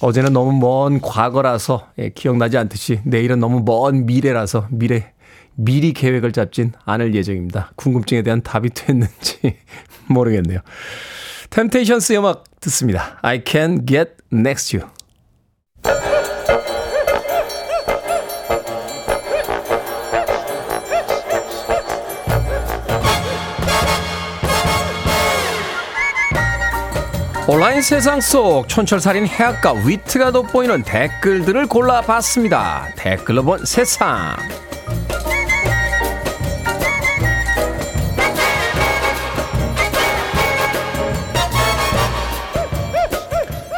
[0.01, 5.12] 어제는 너무 먼 과거라서 예, 기억나지 않듯이 내일은 너무 먼 미래라서 미래,
[5.55, 7.71] 미리 계획을 잡진 않을 예정입니다.
[7.75, 9.57] 궁금증에 대한 답이 됐는지
[10.07, 10.59] 모르겠네요.
[11.49, 13.19] 템테이션스 음악 듣습니다.
[13.21, 14.89] I can get next you.
[27.45, 32.87] 온라인 세상 속 촌철살인 해악과 위트가 돋보이는 댓글들을 골라봤습니다.
[32.95, 34.37] 댓글로 본 세상.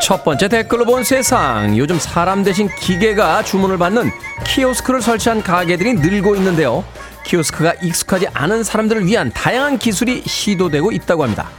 [0.06, 1.76] 첫 번째 댓글로 본 세상.
[1.76, 4.12] 요즘 사람 대신 기계가 주문을 받는
[4.46, 6.86] 키오스크를 설치한 가게들이 늘고 있는데요.
[7.26, 11.50] 키오스크가 익숙하지 않은 사람들을 위한 다양한 기술이 시도되고 있다고 합니다.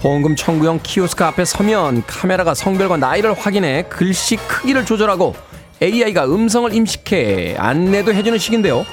[0.00, 5.34] 보험금 청구용 키오스크 앞에 서면 카메라가 성별과 나이를 확인해 글씨 크기를 조절하고
[5.80, 8.84] AI가 음성을 인식해 안내도 해주는 식인데요.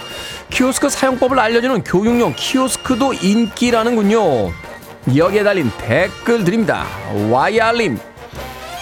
[0.49, 4.53] 키오스크 사용법을 알려주는 교육용 키오스크도 인기라는군요.
[5.17, 6.85] 여기에 달린 댓글 드립니다.
[7.29, 8.14] YR님.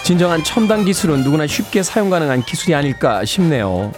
[0.04, 3.92] 진정한 첨단 기술은 누구나 쉽게 사용 가능한 기술이 아닐까 싶네요.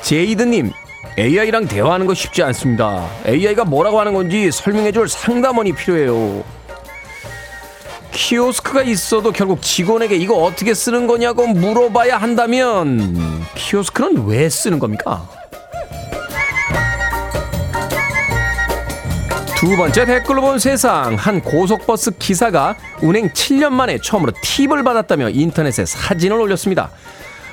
[0.00, 0.72] 제이드님,
[1.18, 3.06] AI랑 대화하는 거 쉽지 않습니다.
[3.26, 6.42] AI가 뭐라고 하는 건지 설명해줄 상담원이 필요해요.
[8.12, 15.28] 키오스크가 있어도 결국 직원에게 이거 어떻게 쓰는 거냐고 물어봐야 한다면 키오스크는 왜 쓰는 겁니까?
[19.60, 25.84] 두 번째 댓글로 본 세상 한 고속버스 기사가 운행 7년 만에 처음으로 팁을 받았다며 인터넷에
[25.84, 26.90] 사진을 올렸습니다.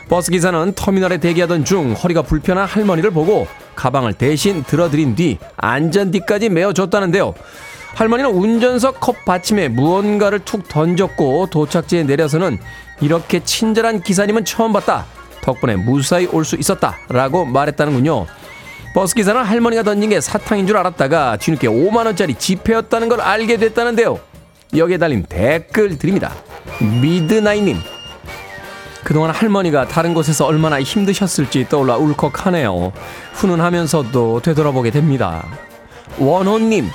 [0.08, 7.34] 버스 기사는 터미널에 대기하던 중 허리가 불편한 할머니를 보고 가방을 대신 들어드린 뒤 안전띠까지 메어줬다는데요.
[7.96, 12.58] 할머니는 운전석 컵 받침에 무언가를 툭 던졌고 도착지에 내려서는
[13.02, 15.06] 이렇게 친절한 기사님은 처음 봤다.
[15.42, 16.96] 덕분에 무사히 올 수 있었다.
[17.10, 18.28] 라고 말했다는군요.
[18.98, 24.20] 버스 기사는 할머니가 던진 게 사탕인 줄 알았다가 뒤늦게 5만원짜리 지폐였다는 걸 알게 됐다는데요.
[24.76, 26.34] 여기에 달린 댓글 드립니다.
[26.80, 27.78] 미드나잇님.
[29.04, 32.92] 그동안 할머니가 다른 곳에서 얼마나 힘드셨을지 떠올라 울컥하네요.
[33.34, 35.46] 훈훈하면서도 되돌아보게 됩니다.
[36.18, 36.90] 원호님.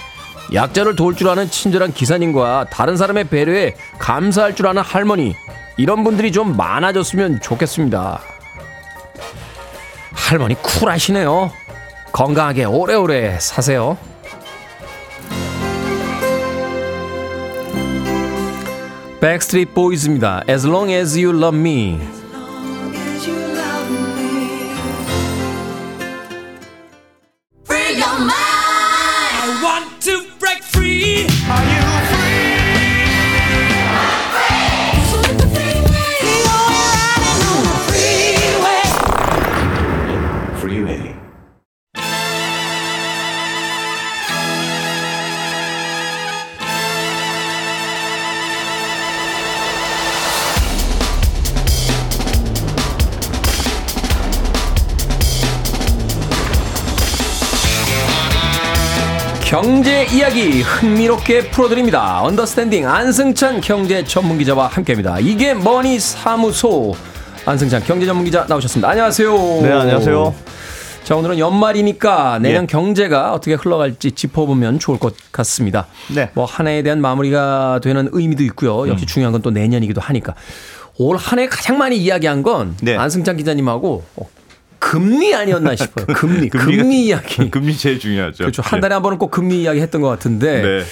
[0.52, 5.36] 약자를 도울 줄 아는 친절한 기사님과 다른 사람의 배려에 감사할 줄 아는 할머니.
[5.76, 8.20] 이런 분들이 좀 많아졌으면 좋겠습니다.
[10.14, 11.61] 할머니 쿨하시네요.
[12.12, 13.96] 건강하게 오래오래 사세요.
[19.20, 20.42] 백스트리트 보이즈입니다.
[20.48, 22.00] As long as you love me.
[60.12, 62.22] 이야기 흥미롭게 풀어드립니다.
[62.22, 65.18] 언더스탠딩 안승찬 경제 전문 기자와 함께합니다.
[65.20, 66.94] 이게 머니 사무소
[67.46, 68.90] 안승찬 경제 전문 기자 나오셨습니다.
[68.90, 69.32] 안녕하세요.
[69.62, 70.34] 네, 안녕하세요.
[71.04, 72.66] 자 오늘은 연말이니까 내년 예.
[72.66, 75.86] 경제가 어떻게 흘러갈지 짚어보면 좋을 것 같습니다.
[76.14, 76.30] 네.
[76.34, 78.82] 뭐 한 해에 대한 마무리가 되는 의미도 있고요.
[78.82, 78.88] 음.
[78.88, 80.34] 역시 중요한 건 또 내년이기도 하니까
[80.98, 82.96] 올 한 해 가장 많이 이야기한 건 네.
[82.96, 84.28] 안승찬 기자님하고 어,
[84.82, 86.06] 금리 아니었나 싶어요.
[86.14, 87.48] 금리, 금리, 이야기.
[87.50, 88.38] 금리 제일 중요하죠.
[88.44, 88.62] 그렇죠.
[88.62, 88.82] 한 네.
[88.82, 90.82] 달에 한 번은 꼭 금리 이야기 했던 것 같은데 네.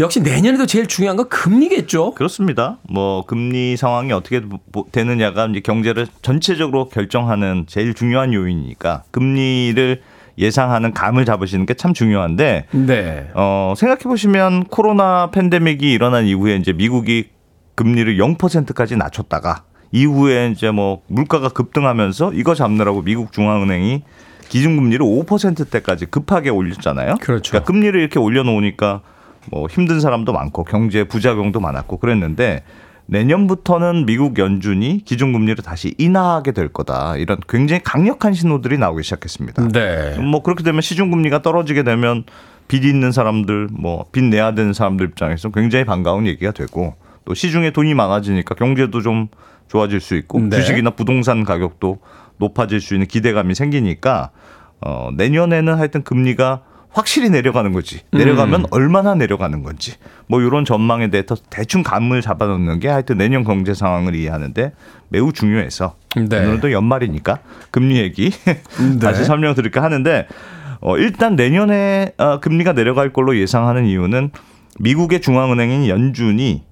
[0.00, 2.14] 역시 내년에도 제일 중요한 건 금리겠죠.
[2.14, 2.78] 그렇습니다.
[2.88, 10.00] 뭐 금리 상황이 어떻게 보- 되느냐가 이제 경제를 전체적으로 결정하는 제일 중요한 요인이니까 금리를
[10.38, 13.28] 예상하는 감을 잡으시는 게 참 중요한데 네.
[13.34, 17.26] 어, 생각해 보시면 코로나 팬데믹이 일어난 이후에 이제 미국이
[17.74, 24.02] 금리를 0%까지 낮췄다가 이후에 이제 뭐 물가가 급등하면서 이거 잡느라고 미국 중앙은행이
[24.48, 27.16] 기준금리를 5%대까지 급하게 올렸잖아요.
[27.20, 27.52] 그렇죠.
[27.52, 29.00] 그러니까 금리를 이렇게 올려놓으니까
[29.50, 32.62] 뭐 힘든 사람도 많고 경제 부작용도 많았고 그랬는데
[33.06, 37.16] 내년부터는 미국 연준이 기준금리를 다시 인하하게 될 거다.
[37.16, 39.68] 이런 굉장히 강력한 신호들이 나오기 시작했습니다.
[39.68, 40.18] 네.
[40.18, 42.24] 뭐 그렇게 되면 시중금리가 떨어지게 되면
[42.68, 47.70] 빚 있는 사람들 뭐 빚 내야 되는 사람들 입장에서 굉장히 반가운 얘기가 되고 또 시중에
[47.70, 49.28] 돈이 많아지니까 경제도 좀
[49.72, 50.56] 좋아질 수 있고 네.
[50.56, 51.98] 주식이나 부동산 가격도
[52.36, 54.30] 높아질 수 있는 기대감이 생기니까
[54.82, 56.60] 어 내년에는 하여튼 금리가
[56.90, 58.66] 확실히 내려가는 거지 내려가면 음.
[58.70, 59.94] 얼마나 내려가는 건지
[60.26, 64.72] 뭐 이런 전망에 대해서 대충 감을 잡아놓는 게 하여튼 내년 경제 상황을 이해하는데
[65.08, 66.44] 매우 중요해서 네.
[66.44, 67.38] 오늘도 연말이니까
[67.70, 68.30] 금리 얘기
[69.00, 70.26] 다시 설명드릴까 하는데
[70.82, 74.32] 어, 일단 내년에 어, 금리가 내려갈 걸로 예상하는 이유는
[74.80, 76.62] 미국의 중앙은행인 연준이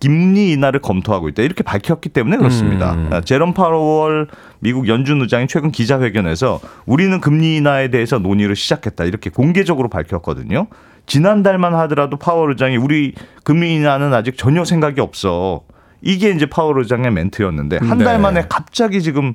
[0.00, 2.94] 금리 인하를 검토하고 있다 이렇게 밝혔기 때문에 그렇습니다.
[2.94, 3.10] 음.
[3.12, 4.28] 아, 제롬 파월
[4.60, 10.66] 미국 연준 의장이 최근 기자회견에서 우리는 금리 인하에 대해서 논의를 시작했다 이렇게 공개적으로 밝혔거든요.
[11.06, 15.62] 지난달만 하더라도 파월 의장이 우리 금리 인하는 아직 전혀 생각이 없어.
[16.02, 18.18] 이게 이제 파월 의장의 멘트였는데 한달 네.
[18.18, 19.34] 만에 갑자기 지금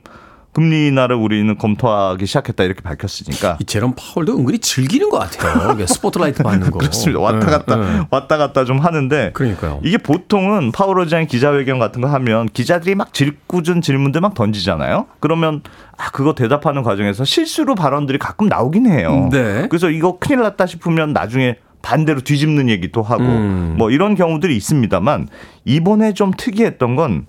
[0.54, 5.86] 금리 인하를 우리는 검토하기 시작했다 이렇게 밝혔으니까 이 제롬 파월도 은근히 즐기는 것 같아요.
[5.88, 6.78] 스포트라이트 받는 거.
[6.78, 7.20] 그렇습니다.
[7.20, 8.08] 왔다 갔다 네, 네.
[8.12, 9.82] 왔다 갔다 좀 하는데 그러니까요.
[9.84, 15.08] 이게 보통은 파월 의장이 기자회견 같은 거 하면 기자들이 막 질꾸준 질문들 막 던지잖아요.
[15.20, 15.62] 그러면
[15.98, 19.30] 아 그거 대답하는 과정에서 실수로 발언들이 가끔 나오긴 해요.
[19.32, 19.66] 네.
[19.70, 23.76] 그래서 이거 큰일 났다 싶으면 나중에 반대로 뒤집는 얘기도 하고 음.
[23.78, 25.28] 뭐 이런 경우들이 있습니다만
[25.66, 27.26] 이번에 좀 특이했던 건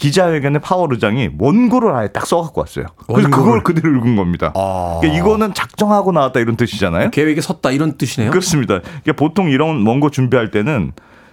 [0.00, 2.86] 기자회견에 파월 의장이 원고를 아예 딱 써갖고 왔어요.
[3.06, 3.30] 그래서 원고를.
[3.30, 4.50] 그걸 그대로 읽은 겁니다.
[4.56, 4.98] 아.
[5.00, 7.10] 그러니까 이거는 작정하고 나왔다 이런 뜻이잖아요.
[7.10, 8.30] 계획에 섰다 이런 뜻이네요.
[8.30, 8.80] 그렇습니다.
[8.80, 10.92] 그러니까 보통 이런 원고 준비할 때는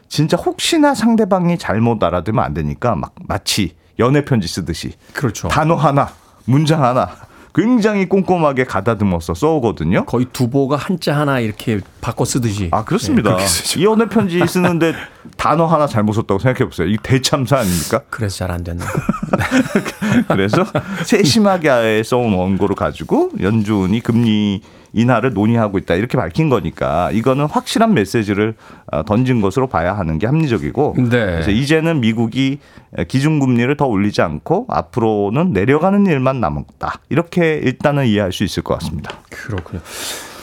[0.09, 5.47] 진짜 혹시나 상대방이 잘못 알아들으면 안 되니까 막 마치 연애 편지 쓰듯이 그렇죠.
[5.47, 6.09] 단어 하나,
[6.45, 7.09] 문장 하나
[7.55, 10.05] 굉장히 꼼꼼하게 가다듬어서 써오거든요.
[10.05, 12.69] 거의 두보가 한자 하나 이렇게 바꿔 쓰듯이.
[12.71, 13.35] 아 그렇습니다.
[13.37, 13.45] 네.
[13.77, 14.93] 이 연애 편지 쓰는데
[15.35, 16.87] 단어 하나 잘못 썼다고 생각해 보세요.
[16.87, 18.01] 이 대참사 아닙니까?
[18.09, 18.85] 그래서 잘 안 됐나.
[20.29, 20.65] 그래서
[21.03, 24.61] 세심하게 써온 원고를 가지고 연준이 금리
[24.93, 28.55] 인하를 논의하고 있다 이렇게 밝힌 거니까 이거는 확실한 메시지를
[28.91, 31.09] 어, 던진 것으로 봐야 하는 게 합리적이고 네.
[31.09, 32.59] 그래서 이제는 미국이
[33.07, 39.11] 기준금리를 더 올리지 않고 앞으로는 내려가는 일만 남았다 이렇게 일단은 이해할 수 있을 것 같습니다.
[39.29, 39.81] 그렇군요.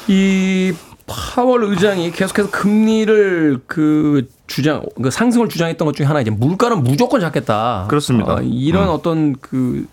[0.09, 0.73] 이
[1.07, 7.21] 파월 의장이 계속해서 금리를 그 주장, 그 상승을 주장했던 것 중에 하나 이제 물가는 무조건
[7.21, 7.87] 잡겠다.
[7.89, 8.35] 그렇습니다.
[8.35, 8.89] 어, 이런 음.
[8.91, 9.87] 어떤 그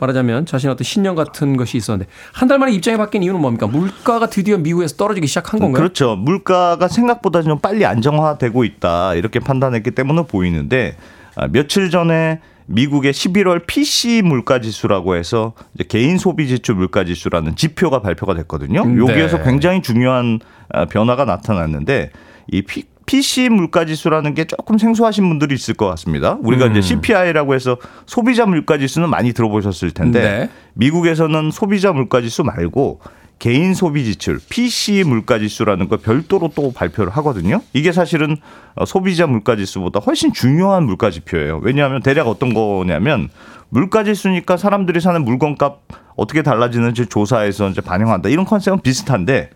[0.00, 3.66] 말하자면 자신의 어떤 신념 같은 것이 있었는데 한 달 만에 입장이 바뀐 이유는 뭡니까?
[3.66, 5.82] 물가가 드디어 미국에서 떨어지기 시작한 건가요?
[5.82, 6.14] 그렇죠.
[6.16, 10.96] 물가가 생각보다 좀 빨리 안정화되고 있다 이렇게 판단했기 때문에 보이는데
[11.34, 17.56] 아, 며칠 전에 미국의 11월 PC 물가 지수라고 해서 이제 개인 소비 지출 물가 지수라는
[17.56, 18.84] 지표가 발표가 됐거든요.
[18.84, 18.98] 네.
[18.98, 20.38] 여기에서 굉장히 중요한
[20.70, 22.10] 아, 변화가 나타났는데
[22.52, 26.36] 이 P, PC 물가 지수라는 게 조금 생소하신 분들이 있을 것 같습니다.
[26.42, 26.72] 우리가 음.
[26.72, 30.50] 이제 CPI라고 해서 소비자 물가 지수는 많이 들어보셨을 텐데 네.
[30.74, 33.00] 미국에서는 소비자 물가 지수 말고
[33.38, 37.60] 개인 소비 지출 PC 물가 지수라는 걸 별도로 또 발표를 하거든요.
[37.72, 38.36] 이게 사실은
[38.74, 41.60] 어, 소비자 물가 지수보다 훨씬 중요한 물가 지표예요.
[41.62, 43.28] 왜냐하면 대략 어떤 거냐면
[43.68, 45.82] 물가 지수니까 사람들이 사는 물건값
[46.16, 48.28] 어떻게 달라지는지 조사해서 이제 반영한다.
[48.28, 49.50] 이런 컨셉은 비슷한데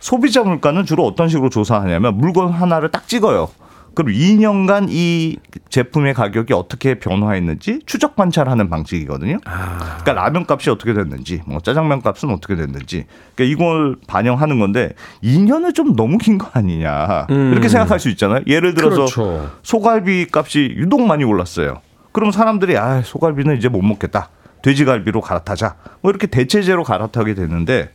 [0.00, 3.50] 소비자 물가는 주로 어떤 식으로 조사하냐면 물건 하나를 딱 찍어요.
[3.94, 5.36] 그럼 2년간 이
[5.68, 9.38] 제품의 가격이 어떻게 변화했는지 추적 관찰하는 방식이거든요.
[9.44, 15.74] 그러니까 라면 값이 어떻게 됐는지, 뭐 짜장면 값은 어떻게 됐는지, 그러니까 이걸 반영하는 건데 2년은
[15.74, 17.52] 좀 너무 긴 거 아니냐 음.
[17.52, 18.40] 이렇게 생각할 수 있잖아요.
[18.46, 19.50] 예를 들어서 그렇죠.
[19.62, 21.80] 소갈비 값이 유독 많이 올랐어요.
[22.12, 24.28] 그럼 사람들이 아 소갈비는 이제 못 먹겠다.
[24.62, 25.74] 돼지갈비로 갈아타자.
[26.02, 27.90] 뭐 이렇게 대체제로 갈아타게 되는데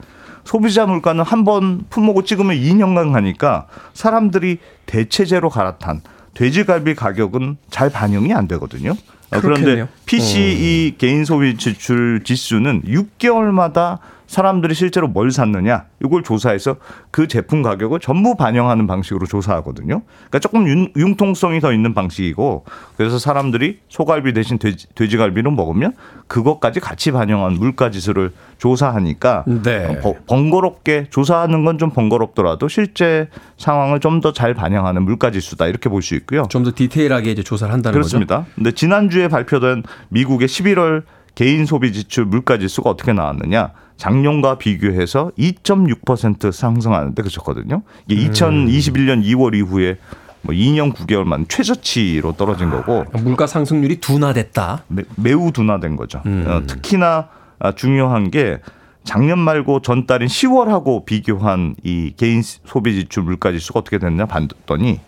[0.48, 6.02] 소비자 물가는 한 번 품목을 찍으면 2년간 가니까 사람들이 대체제로 갈아탄
[6.34, 8.92] 돼지갈비 가격은 잘 반영이 안 되거든요.
[8.92, 9.76] 어, 그렇겠네요.
[9.76, 16.76] 그런데 PC 이 개인 소비 지출 지수는 6개월마다 사람들이 실제로 뭘 샀느냐 이걸 조사해서
[17.12, 20.02] 그 제품 가격을 전부 반영하는 방식으로 조사하거든요.
[20.04, 22.66] 그러니까 조금 융, 융통성이 더 있는 방식이고
[22.98, 25.94] 그래서 사람들이 소갈비 대신 돼지, 돼지갈비를 먹으면
[26.28, 29.86] 그것까지 같이 반영한 물가 지수를 조사하니까 네.
[29.86, 35.68] 어, 버- 번거롭게 조사하는 건 좀 번거롭더라도 실제 상황을 좀 더 잘 반영하는 물가 지수다
[35.68, 36.44] 이렇게 볼 수 있고요.
[36.50, 38.46] 좀 더 디테일하게 이제 조사를 한다는 그렇습니다.
[38.56, 41.04] 근데 지난주에 발표된 미국의 11월
[41.36, 43.72] 개인 소비 지출 물가 지수가 어떻게 나왔느냐?
[43.98, 47.82] 작년과 비교해서 2.6% 상승하는데 그쳤거든요.
[48.08, 49.98] 이게 2021년 2월 이후에
[50.42, 53.24] 뭐 2년 9개월 만 최저치로 떨어진 거고 거죠.
[53.24, 54.84] 물가 상승률이 둔화됐다.
[54.88, 56.22] 매, 매우 둔화된 거죠.
[56.26, 56.46] 음.
[56.48, 57.30] 어, 특히나
[57.60, 58.60] 아, 중요한 게
[59.04, 65.00] 작년 말고 전달인 10월하고 비교한 이 개인 소비 지출 물가 지수가 어떻게 됐냐 봤더니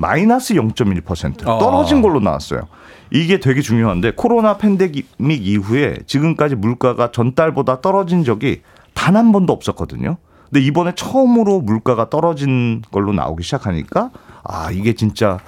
[0.00, 1.58] 마이너스 0.1% 아.
[1.58, 2.62] 떨어진 걸로 나왔어요.
[3.10, 8.62] 이게 되게 중요한데 코로나 팬데믹 이후에 지금까지 물가가 전달보다 떨어진 적이
[8.94, 10.16] 단 한 번도 없었거든요.
[10.48, 14.10] 근데 이번에 처음으로 물가가 떨어진 걸로 나오기 시작하니까
[14.42, 15.38] 아 이게 진짜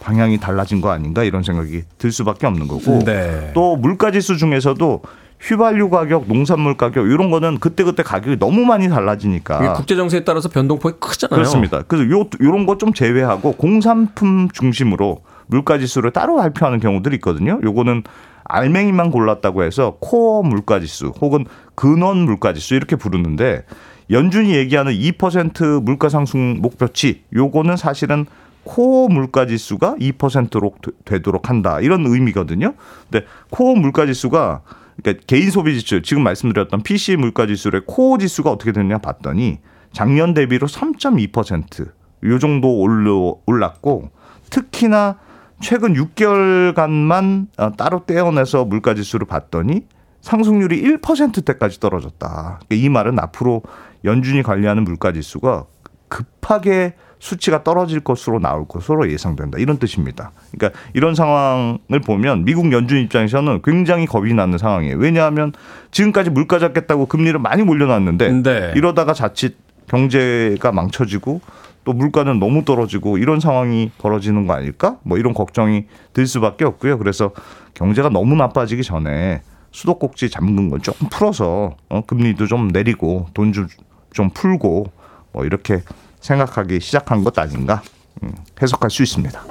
[0.00, 3.50] 방향이 달라진 거 아닌가 이런 생각이 들 수밖에 없는 거고 네.
[3.54, 5.02] 또 물가 지수 중에서도
[5.42, 10.48] 휘발유 가격, 농산물 가격 이런 거는 그때 그때 가격이 너무 많이 달라지니까 국제 정세에 따라서
[10.48, 11.36] 변동폭이 크잖아요.
[11.36, 11.82] 그렇습니다.
[11.82, 17.60] 그래서 요 요런 거 좀 제외하고 공산품 중심으로 물가 지수를 따로 발표하는 경우들이 있거든요.
[17.62, 18.04] 요거는
[18.44, 23.64] 알맹이만 골랐다고 해서 코어 물가 지수 혹은 근원 물가 지수 이렇게 부르는데
[24.10, 28.26] 연준이 얘기하는 2% 물가 상승 목표치 요거는 사실은
[28.64, 30.72] 코어 물가 지수가 2%로
[31.04, 31.80] 되도록 한다.
[31.80, 32.74] 이런 의미거든요.
[33.10, 34.60] 근데 코어 물가 지수가
[34.96, 39.58] 그러니까 개인 소비 지출 지금 말씀드렸던 PCE 물가 지수의 코어 지수가 어떻게 됐냐 봤더니
[39.92, 44.10] 작년 대비로 3.2%요 정도 올라 올랐고
[44.50, 45.18] 특히나
[45.60, 49.86] 최근 6개월간만 어, 따로 떼어내서 물가 지수를 봤더니
[50.20, 52.28] 상승률이 1%대까지 떨어졌다.
[52.28, 53.62] 그러니까 이 말은 앞으로
[54.04, 55.66] 연준이 관리하는 물가 지수가
[56.08, 59.56] 급하게 수치가 떨어질 것으로 나올 것으로 예상된다.
[59.58, 60.32] 이런 뜻입니다.
[60.50, 64.96] 그러니까 이런 상황을 보면 미국 연준 입장에서는 굉장히 겁이 나는 상황이에요.
[64.96, 65.52] 왜냐하면
[65.92, 68.72] 지금까지 물가 잡겠다고 금리를 많이 몰려놨는데 네.
[68.74, 69.56] 이러다가 자칫
[69.86, 71.40] 경제가 망쳐지고
[71.84, 74.96] 또 물가는 너무 떨어지고 이런 상황이 벌어지는 거 아닐까?
[75.04, 76.98] 뭐 이런 걱정이 들 수밖에 없고요.
[76.98, 77.30] 그래서
[77.74, 84.86] 경제가 너무 나빠지기 전에 수도꼭지 잠근 건 조금 풀어서 어, 금리도 좀 내리고 돈좀좀 풀고
[85.32, 85.82] 뭐 이렇게
[86.22, 87.82] 생각하기 시작한 것 아닌가
[88.22, 89.44] 음, 해석할 수 있습니다.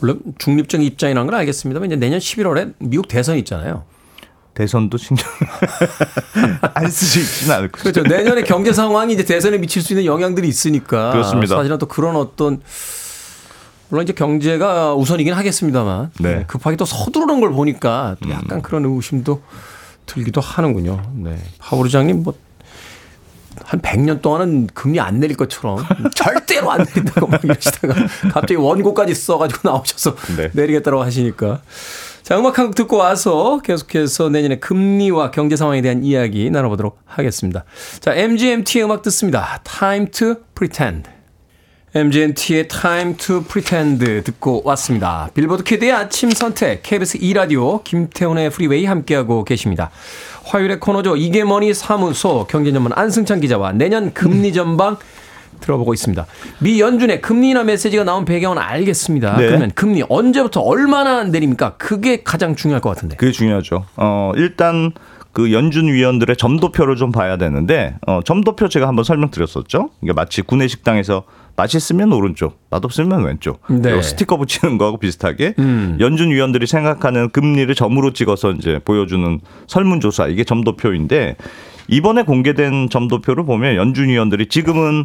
[0.00, 3.84] 물론 중립적인 입장이라는 건 알겠습니다만 이제 내년 11월에 미국 대선이 있잖아요.
[4.54, 5.26] 대선도 신경
[6.74, 7.90] 안 있지는 않을 거죠.
[7.90, 8.02] 그렇죠.
[8.02, 11.56] 내년에 경제 상황이 이제 대선에 미칠 수 있는 영향들이 있으니까 그렇습니다.
[11.56, 12.60] 사실은 또 그런 어떤
[13.88, 16.44] 물론 이제 경제가 우선이긴 하겠습니다만 네.
[16.46, 19.42] 급하게 또 서두르는 걸 보니까 또 약간 그런 의심도
[20.06, 21.02] 들기도 하는군요.
[21.14, 21.38] 네.
[21.58, 22.34] 파월 의장님 뭐
[23.64, 25.78] 한 100년 동안은 금리 안 내릴 것처럼
[26.14, 27.94] 절대로 안 내린다고 막 이러시다가
[28.32, 30.50] 갑자기 원고까지 써가지고 나오셔서 네.
[30.52, 31.60] 내리겠다고 하시니까.
[32.22, 37.64] 자, 음악 한 곡 듣고 와서 계속해서 내년에 금리와 경제 상황에 대한 이야기 나눠보도록 하겠습니다.
[38.00, 39.60] 자, MGMT의 음악 듣습니다.
[39.64, 41.10] Time to Pretend.
[41.94, 45.28] MGMT의 Time to Pretend 듣고 왔습니다.
[45.34, 49.90] 빌보드 키드의 아침 선택, KBS 2라디오, 김태훈의 프리웨이 함께하고 계십니다.
[50.44, 51.16] 화요일의 코너죠.
[51.16, 54.96] 이게 뭐니 사무소 경제전문 안승찬 기자와 내년 금리 전망
[55.60, 56.26] 들어보고 있습니다.
[56.58, 59.36] 미 연준의 금리 인하 메시지가 나온 배경은 알겠습니다.
[59.36, 59.46] 네.
[59.46, 61.76] 그러면 금리 언제부터 얼마나 내립니까?
[61.78, 63.16] 그게 가장 중요할 것 같은데.
[63.16, 63.84] 그게 중요하죠.
[63.96, 64.92] 어, 일단
[65.32, 69.90] 그 연준 위원들의 점도표를 좀 봐야 되는데 어, 점도표 제가 한번 설명드렸었죠.
[70.02, 71.24] 이게 마치 구내 식당에서
[71.56, 73.60] 맛있으면 오른쪽, 맛없으면 왼쪽.
[73.68, 73.90] 네.
[73.90, 75.96] 요 스티커 붙이는 거하고 비슷하게 음.
[76.00, 81.36] 연준 위원들이 생각하는 금리를 점으로 찍어서 이제 보여주는 설문조사 이게 점도표인데
[81.88, 85.04] 이번에 공개된 점도표를 보면 연준 위원들이 지금은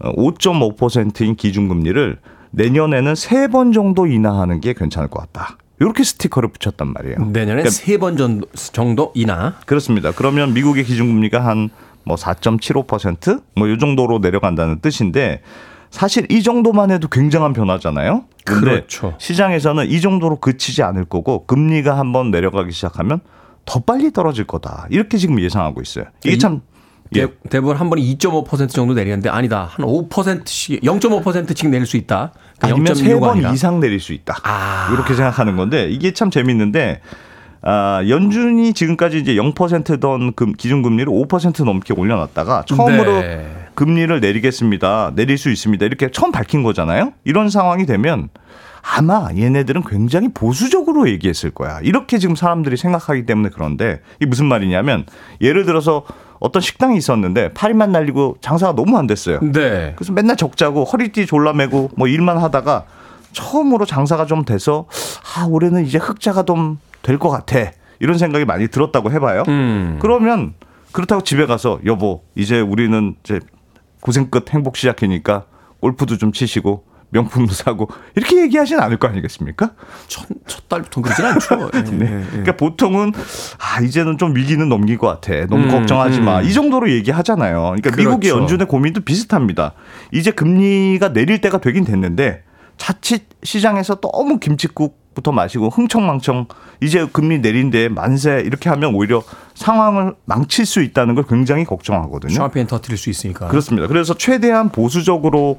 [0.00, 2.18] 5.5%인 기준금리를
[2.50, 5.56] 내년에는 세 번 정도 인하하는 게 괜찮을 것 같다.
[5.80, 7.16] 이렇게 스티커를 붙였단 말이에요.
[7.18, 9.54] 내년에 그러니까 세번 정도, 정도 인하.
[9.66, 10.12] 그렇습니다.
[10.12, 11.70] 그러면 미국의 기준금리가 한
[12.08, 15.42] 뭐 4.75%뭐 이 정도로 내려간다는 뜻인데
[15.90, 18.24] 사실 이 정도만 해도 굉장한 변화잖아요.
[18.44, 19.14] 그렇죠.
[19.18, 23.20] 시장에서는 이 정도로 그치지 않을 거고 금리가 한번 내려가기 시작하면
[23.64, 24.86] 더 빨리 떨어질 거다.
[24.90, 26.06] 이렇게 지금 예상하고 있어요.
[26.24, 26.62] 이게 참
[27.14, 27.26] 예.
[27.26, 29.68] 대, 대부분 한 번에 2.5% 정도 내리는데 아니다.
[29.70, 32.32] 한 5%씩 0.5%씩 내릴 수 있다.
[32.58, 33.54] 그러니까 아니면 0.16세 번.
[33.54, 34.36] 이상 내릴 수 있다.
[34.42, 34.90] 아.
[34.92, 37.00] 이렇게 생각하는 건데 이게 참 재밌는데
[37.60, 43.57] 아, 연준이 지금까지 이제 0%던 금, 기준금리를 5% 넘게 올려놨다가 처음으로 네.
[43.78, 45.12] 금리를 내리겠습니다.
[45.14, 45.86] 내릴 수 있습니다.
[45.86, 47.12] 이렇게 처음 밝힌 거잖아요.
[47.22, 48.28] 이런 상황이 되면
[48.82, 51.78] 아마 얘네들은 굉장히 보수적으로 얘기했을 거야.
[51.84, 55.06] 이렇게 지금 사람들이 생각하기 때문에 그런데 이게 무슨 말이냐면
[55.40, 56.02] 예를 들어서
[56.40, 59.38] 어떤 식당이 있었는데 파리만 날리고 장사가 너무 안 됐어요.
[59.42, 59.92] 네.
[59.94, 62.84] 그래서 맨날 적자고 허리띠 졸라매고 뭐 일만 하다가
[63.30, 64.86] 처음으로 장사가 좀 돼서
[65.36, 67.70] 아 올해는 이제 흑자가 좀 될 것 같아
[68.00, 69.44] 이런 생각이 많이 들었다고 해봐요.
[69.46, 69.98] 음.
[70.02, 70.54] 그러면
[70.90, 73.38] 그렇다고 집에 가서 여보 이제 우리는 이제
[74.00, 75.46] 고생 끝 행복 시작이니까
[75.80, 79.72] 골프도 좀 치시고 명품도 사고 이렇게 얘기하진 않을 거 아니겠습니까?
[80.08, 81.70] 첫, 첫 달부터 그러진 않죠.
[81.74, 82.06] 예, 네.
[82.06, 82.26] 예, 예.
[82.26, 83.12] 그러니까 보통은
[83.58, 85.46] 아 이제는 좀 위기는 넘긴 것 같아.
[85.46, 86.40] 너무 음, 걱정하지 마.
[86.40, 86.44] 음.
[86.44, 87.74] 이 정도로 얘기하잖아요.
[87.76, 88.40] 그러니까 미국의 그렇죠.
[88.40, 89.72] 연준의 고민도 비슷합니다.
[90.12, 92.42] 이제 금리가 내릴 때가 되긴 됐는데
[92.76, 96.46] 자칫 시장에서 너무 김치국 부터 마시고 흥청망청
[96.80, 99.22] 이제 금리 내린데 만세 이렇게 하면 오히려
[99.54, 102.34] 상황을 망칠 수 있다는 걸 굉장히 걱정하거든요.
[102.34, 103.48] 샴페인 터트릴 수 있으니까.
[103.48, 103.88] 그렇습니다.
[103.88, 105.58] 그래서 최대한 보수적으로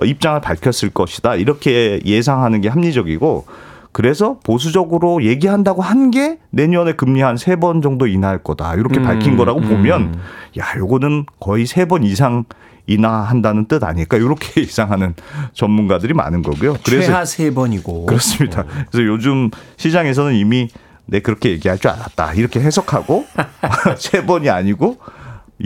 [0.00, 1.34] 어, 입장을 밝혔을 것이다.
[1.34, 3.46] 이렇게 예상하는 게 합리적이고
[3.92, 8.74] 그래서 보수적으로 얘기한다고 한 게 내년에 금리 한 세 번 정도 인하할 거다.
[8.76, 9.68] 이렇게 음, 밝힌 거라고 음.
[9.68, 10.20] 보면
[10.58, 12.44] 야, 요거는 거의 세 번 이상
[12.90, 14.16] 인하한다는 뜻 아닐까?
[14.16, 15.14] 이렇게 예상하는
[15.52, 16.76] 전문가들이 많은 거고요.
[16.84, 18.06] 그래서 최하 세 번이고.
[18.06, 18.64] 그렇습니다.
[18.90, 20.68] 그래서 요즘 시장에서는 이미
[21.06, 22.34] 내 그렇게 얘기할 줄 알았다.
[22.34, 23.24] 이렇게 해석하고
[23.98, 24.98] 세 번이 아니고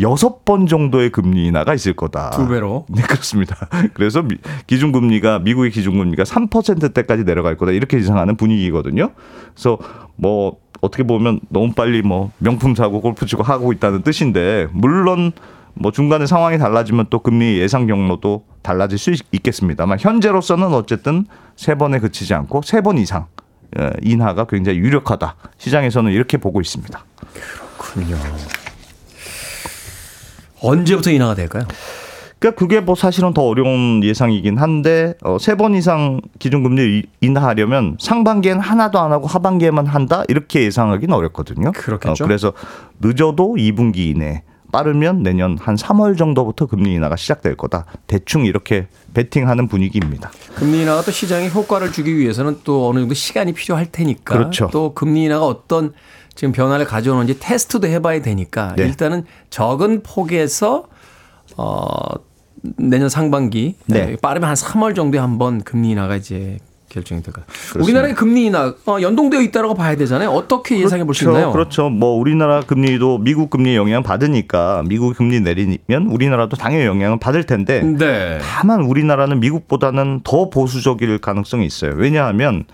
[0.00, 2.30] 여섯 번 정도의 금리 인하가 있을 거다.
[2.30, 2.84] 두 배로.
[2.88, 3.68] 네, 그렇습니다.
[3.94, 7.70] 그래서 미- 기준금리가 미국의 기준금리가 3%대까지 내려갈 거다.
[7.72, 9.10] 이렇게 예상하는 분위기거든요.
[9.54, 9.78] 그래서
[10.16, 15.30] 뭐 어떻게 보면 너무 빨리 뭐 명품 사고 골프 치고 하고 있다는 뜻인데 물론
[15.74, 21.74] 뭐 중간에 상황이 달라지면 또 금리 예상 경로도 달라질 수 있- 있겠습니다만 현재로서는 어쨌든 세
[21.74, 23.26] 번에 그치지 않고 세 번 이상
[23.76, 25.34] 어, 인하가 굉장히 유력하다.
[25.58, 27.04] 시장에서는 이렇게 보고 있습니다.
[27.76, 28.16] 그렇군요.
[30.60, 31.64] 언제부터 인하가 될까요?
[32.38, 38.60] 그러니까 그게 뭐 사실은 더 어려운 예상이긴 한데 어, 세 번 이상 기준금리 인하하려면 상반기엔
[38.60, 41.72] 하나도 안 하고 하반기에만 한다 이렇게 예상하기는 어렵거든요.
[41.72, 42.24] 그렇겠죠.
[42.24, 42.52] 어, 그래서
[43.00, 44.42] 늦어도 2분기 이내
[44.74, 47.86] 빠르면 내년 한 3월 정도부터 금리 인하가 시작될 거다.
[48.08, 50.32] 대충 이렇게 베팅하는 분위기입니다.
[50.56, 54.68] 금리 인하가 또 시장에 효과를 주기 위해서는 또 어느 정도 시간이 필요할 테니까 그렇죠.
[54.72, 55.92] 또 금리 인하가 어떤
[56.34, 58.82] 지금 변화를 가져오는지 테스트도 해봐야 되니까 네.
[58.82, 60.88] 일단은 적은 폭에서
[61.56, 61.86] 어
[62.76, 64.06] 내년 상반기 네.
[64.06, 66.58] 네, 빠르면 한 3월 정도에 한번 금리 인하가 이제
[66.95, 67.47] 결정이 될 거예요.
[67.82, 70.30] 우리나라의 금리 인하 어, 연동되어 있다라고 봐야 되잖아요.
[70.30, 71.38] 어떻게 예상해 볼수 그렇죠.
[71.38, 71.53] 있나요?
[71.53, 71.90] 그렇죠.
[71.90, 77.80] 뭐 우리나라 금리도 미국 금리 영향 받으니까 미국 금리 내리면 우리나라도 당연히 영향을 받을 텐데
[77.82, 78.38] 네.
[78.40, 81.92] 다만 우리나라는 미국보다는 더 보수적일 가능성이 있어요.
[81.97, 82.64] 왜냐하면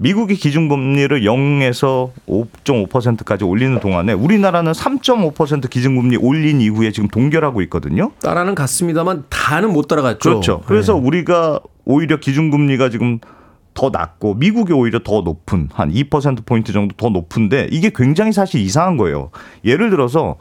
[0.00, 8.12] 미국이 기준금리를 0에서 5.5%까지 올리는 동안에 우리나라는 3.5% 기준금리 올린 이후에 지금 동결하고 있거든요.
[8.22, 10.18] 따라는 갔습니다만 다는 못 따라갔죠.
[10.18, 10.62] 그렇죠.
[10.66, 11.00] 그래서 네.
[11.00, 13.18] 우리가 오히려 기준금리가 지금
[13.78, 18.60] 더 낮고 미국이 오히려 더 높은 한 2% 포인트 정도 더 높은데 이게 굉장히 사실
[18.60, 19.30] 이상한 거예요.
[19.64, 20.34] 예를 들어서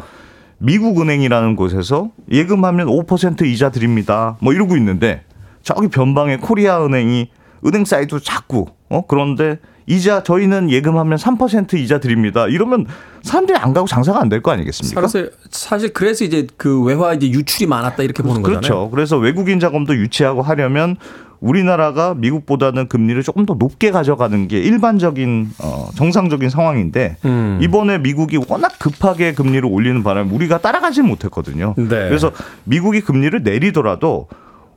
[0.57, 4.37] 미국 은행이라는 곳에서 예금하면 5% 이자 드립니다.
[4.41, 5.21] 뭐 이러고 있는데
[5.61, 7.29] 저기 변방에 코리아 은행이
[7.63, 12.47] 은행 사이트 자꾸 어 그런데 이자 저희는 예금하면 3% 이자 드립니다.
[12.47, 12.87] 이러면
[13.21, 14.99] 사람들이 안 가고 장사가 안 될 거 아니겠습니까?
[14.99, 18.61] 그래서 사실 그래서 이제 그 외화 이제 유출이 많았다 이렇게 보는 거잖아요.
[18.61, 18.89] 그렇죠.
[18.89, 20.97] 그래서 외국인 자금도 유치하고 하려면
[21.39, 27.59] 우리나라가 미국보다는 금리를 조금 더 높게 가져가는 게 일반적인 어, 정상적인 상황인데 음.
[27.61, 31.75] 이번에 미국이 워낙 급하게 금리를 올리는 바람에 우리가 따라가지 못했거든요.
[31.77, 31.87] 네.
[31.87, 32.31] 그래서
[32.63, 34.27] 미국이 금리를 내리더라도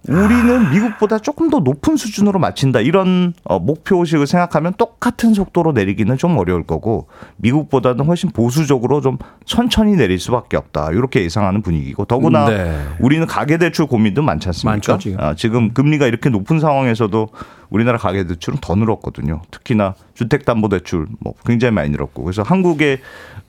[0.09, 6.17] 우리는 미국보다 조금 더 높은 수준으로 맞춘다 이런 어, 목표 의식을 생각하면 똑같은 속도로 내리기는
[6.17, 12.47] 좀 어려울 거고 미국보다는 훨씬 보수적으로 좀 천천히 내릴 수밖에 없다 이렇게 예상하는 분위기고 더구나
[12.47, 12.83] 네.
[12.99, 14.71] 우리는 가계대출 고민도 많지 않습니까?
[14.73, 15.21] 많죠, 지금.
[15.21, 17.29] 아, 지금 금리가 이렇게 높은 상황에서도
[17.69, 19.43] 우리나라 가계대출은 더 늘었거든요.
[19.51, 23.01] 특히나 주택담보대출 뭐 굉장히 많이 늘었고 그래서 한국의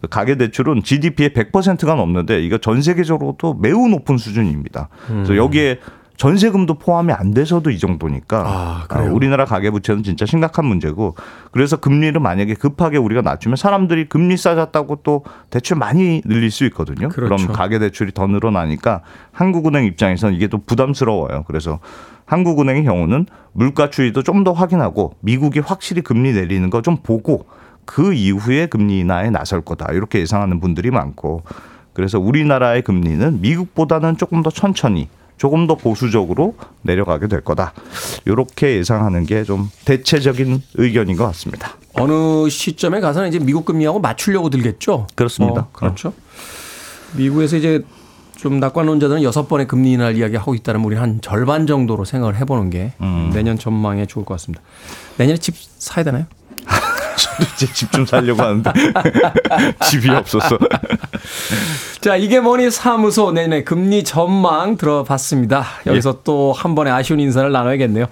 [0.10, 4.89] 가계대출은 GDP의 100%가 넘는데 이거 전 세계적으로도 매우 높은 수준입니다.
[5.10, 5.24] 음.
[5.24, 5.80] 그래서 여기에
[6.18, 8.86] 전세금도 포함이 안 돼서도 이 정도니까 아?
[8.89, 11.16] 아, 우리나라 가계부채는 진짜 심각한 문제고
[11.51, 17.09] 그래서 금리를 만약에 급하게 우리가 낮추면 사람들이 금리 싸졌다고 또 대출 많이 늘릴 수 있거든요.
[17.09, 17.36] 그렇죠.
[17.36, 19.01] 그럼 가계 대출이 더 늘어나니까
[19.32, 21.43] 한국은행 입장에서는 이게 또 부담스러워요.
[21.47, 21.80] 그래서
[22.26, 27.45] 한국은행의 경우는 물가 추이도 좀 더 확인하고 미국이 확실히 금리 내리는 거 좀 보고
[27.86, 31.43] 그 이후에 금리 인하에 나설 거다 이렇게 예상하는 분들이 많고
[31.93, 35.09] 그래서 우리나라의 금리는 미국보다는 조금 더 천천히
[35.42, 37.74] 조금 더 보수적으로 내려가게 될 거다.
[38.26, 41.78] 이렇게 예상하는 게 좀 대체적인 의견인 것 같습니다.
[41.94, 45.08] 어느 시점에 가서는 이제 미국 금리하고 맞추려고 들겠죠.
[45.16, 45.62] 그렇습니다.
[45.62, 46.14] 어, 그렇죠.
[47.18, 47.84] 미국에서 이제
[48.36, 52.70] 좀 낙관론자들은 여섯 번의 금리 인하를 이야기 하고 있다는 우리 한 절반 정도로 생각을 해보는
[52.70, 53.32] 게 음.
[53.34, 54.62] 내년 전망에 좋을 것 같습니다.
[55.18, 56.26] 내년에 집 사야 되나요?
[57.56, 58.72] 이제 집 좀 살려고 하는데
[59.86, 60.58] 집이 없어서.
[62.02, 65.66] 자, 이게 뭐니 사무소 내년에 금리 전망 들어봤습니다.
[65.86, 66.22] 여기서 예.
[66.24, 68.08] 또한 번의 아쉬운 인사를 나눠야겠네요.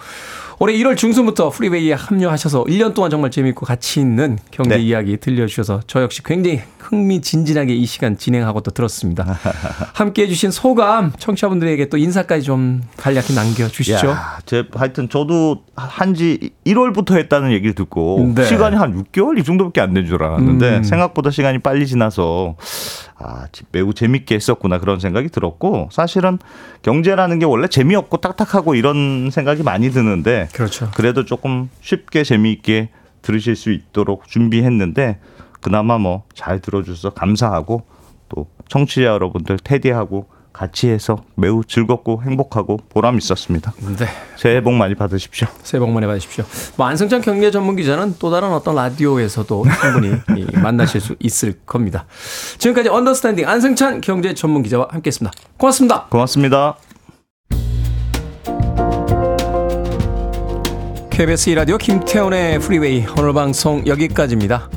[0.61, 4.81] 올해 1월 중순부터 프리웨이에 합류하셔서 1년 동안 정말 재미있고 가치 있는 경제 네.
[4.81, 9.23] 이야기 들려주셔서 저 역시 굉장히 흥미진진하게 이 시간 진행하고 또 들었습니다.
[9.93, 14.07] 함께 해주신 소감 청취자분들에게 또 인사까지 좀 간략히 남겨주시죠.
[14.07, 18.43] 야, 제 하여튼 저도 한지 1월부터 했다는 얘기를 듣고 네.
[18.43, 20.83] 시간이 한 6개월 이 정도밖에 안 된 줄 알았는데 음.
[20.83, 22.55] 생각보다 시간이 빨리 지나서
[23.19, 26.39] 아, 매우 재밌게 했었구나 그런 생각이 들었고 사실은
[26.81, 30.89] 경제라는 게 원래 재미없고 딱딱하고 이런 생각이 많이 드는데 그렇죠.
[30.95, 32.89] 그래도 조금 쉽게 재미있게
[33.21, 35.19] 들으실 수 있도록 준비했는데
[35.61, 37.83] 그나마 뭐 잘 들어주셔서 감사하고
[38.29, 43.73] 또 청취자 여러분들 테디하고 같이 해서 매우 즐겁고 행복하고 보람 있었습니다.
[43.97, 44.07] 네.
[44.35, 45.47] 새해 복 많이 받으십시오.
[45.63, 46.43] 새해 복 많이 받으십시오.
[46.75, 52.05] 뭐 안승찬 경제 전문 기자는 또 다른 어떤 라디오에서도 충분히 이 만나실 수 있을 겁니다.
[52.57, 55.31] 지금까지 언더스탠딩 안승찬 경제 전문 기자와 함께했습니다.
[55.57, 56.05] 고맙습니다.
[56.09, 56.77] 고맙습니다.
[61.11, 64.69] KBS 2라디오 김태훈의 프리웨이 오늘 방송 여기까지입니다.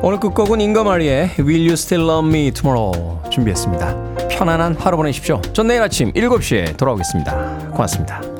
[0.00, 4.28] 오늘 끝곡은 잉거마리의 Will You Still Love Me Tomorrow 준비했습니다.
[4.28, 5.42] 편안한 하루 보내십시오.
[5.52, 7.70] 전 내일 아침 7시에 돌아오겠습니다.
[7.72, 8.37] 고맙습니다.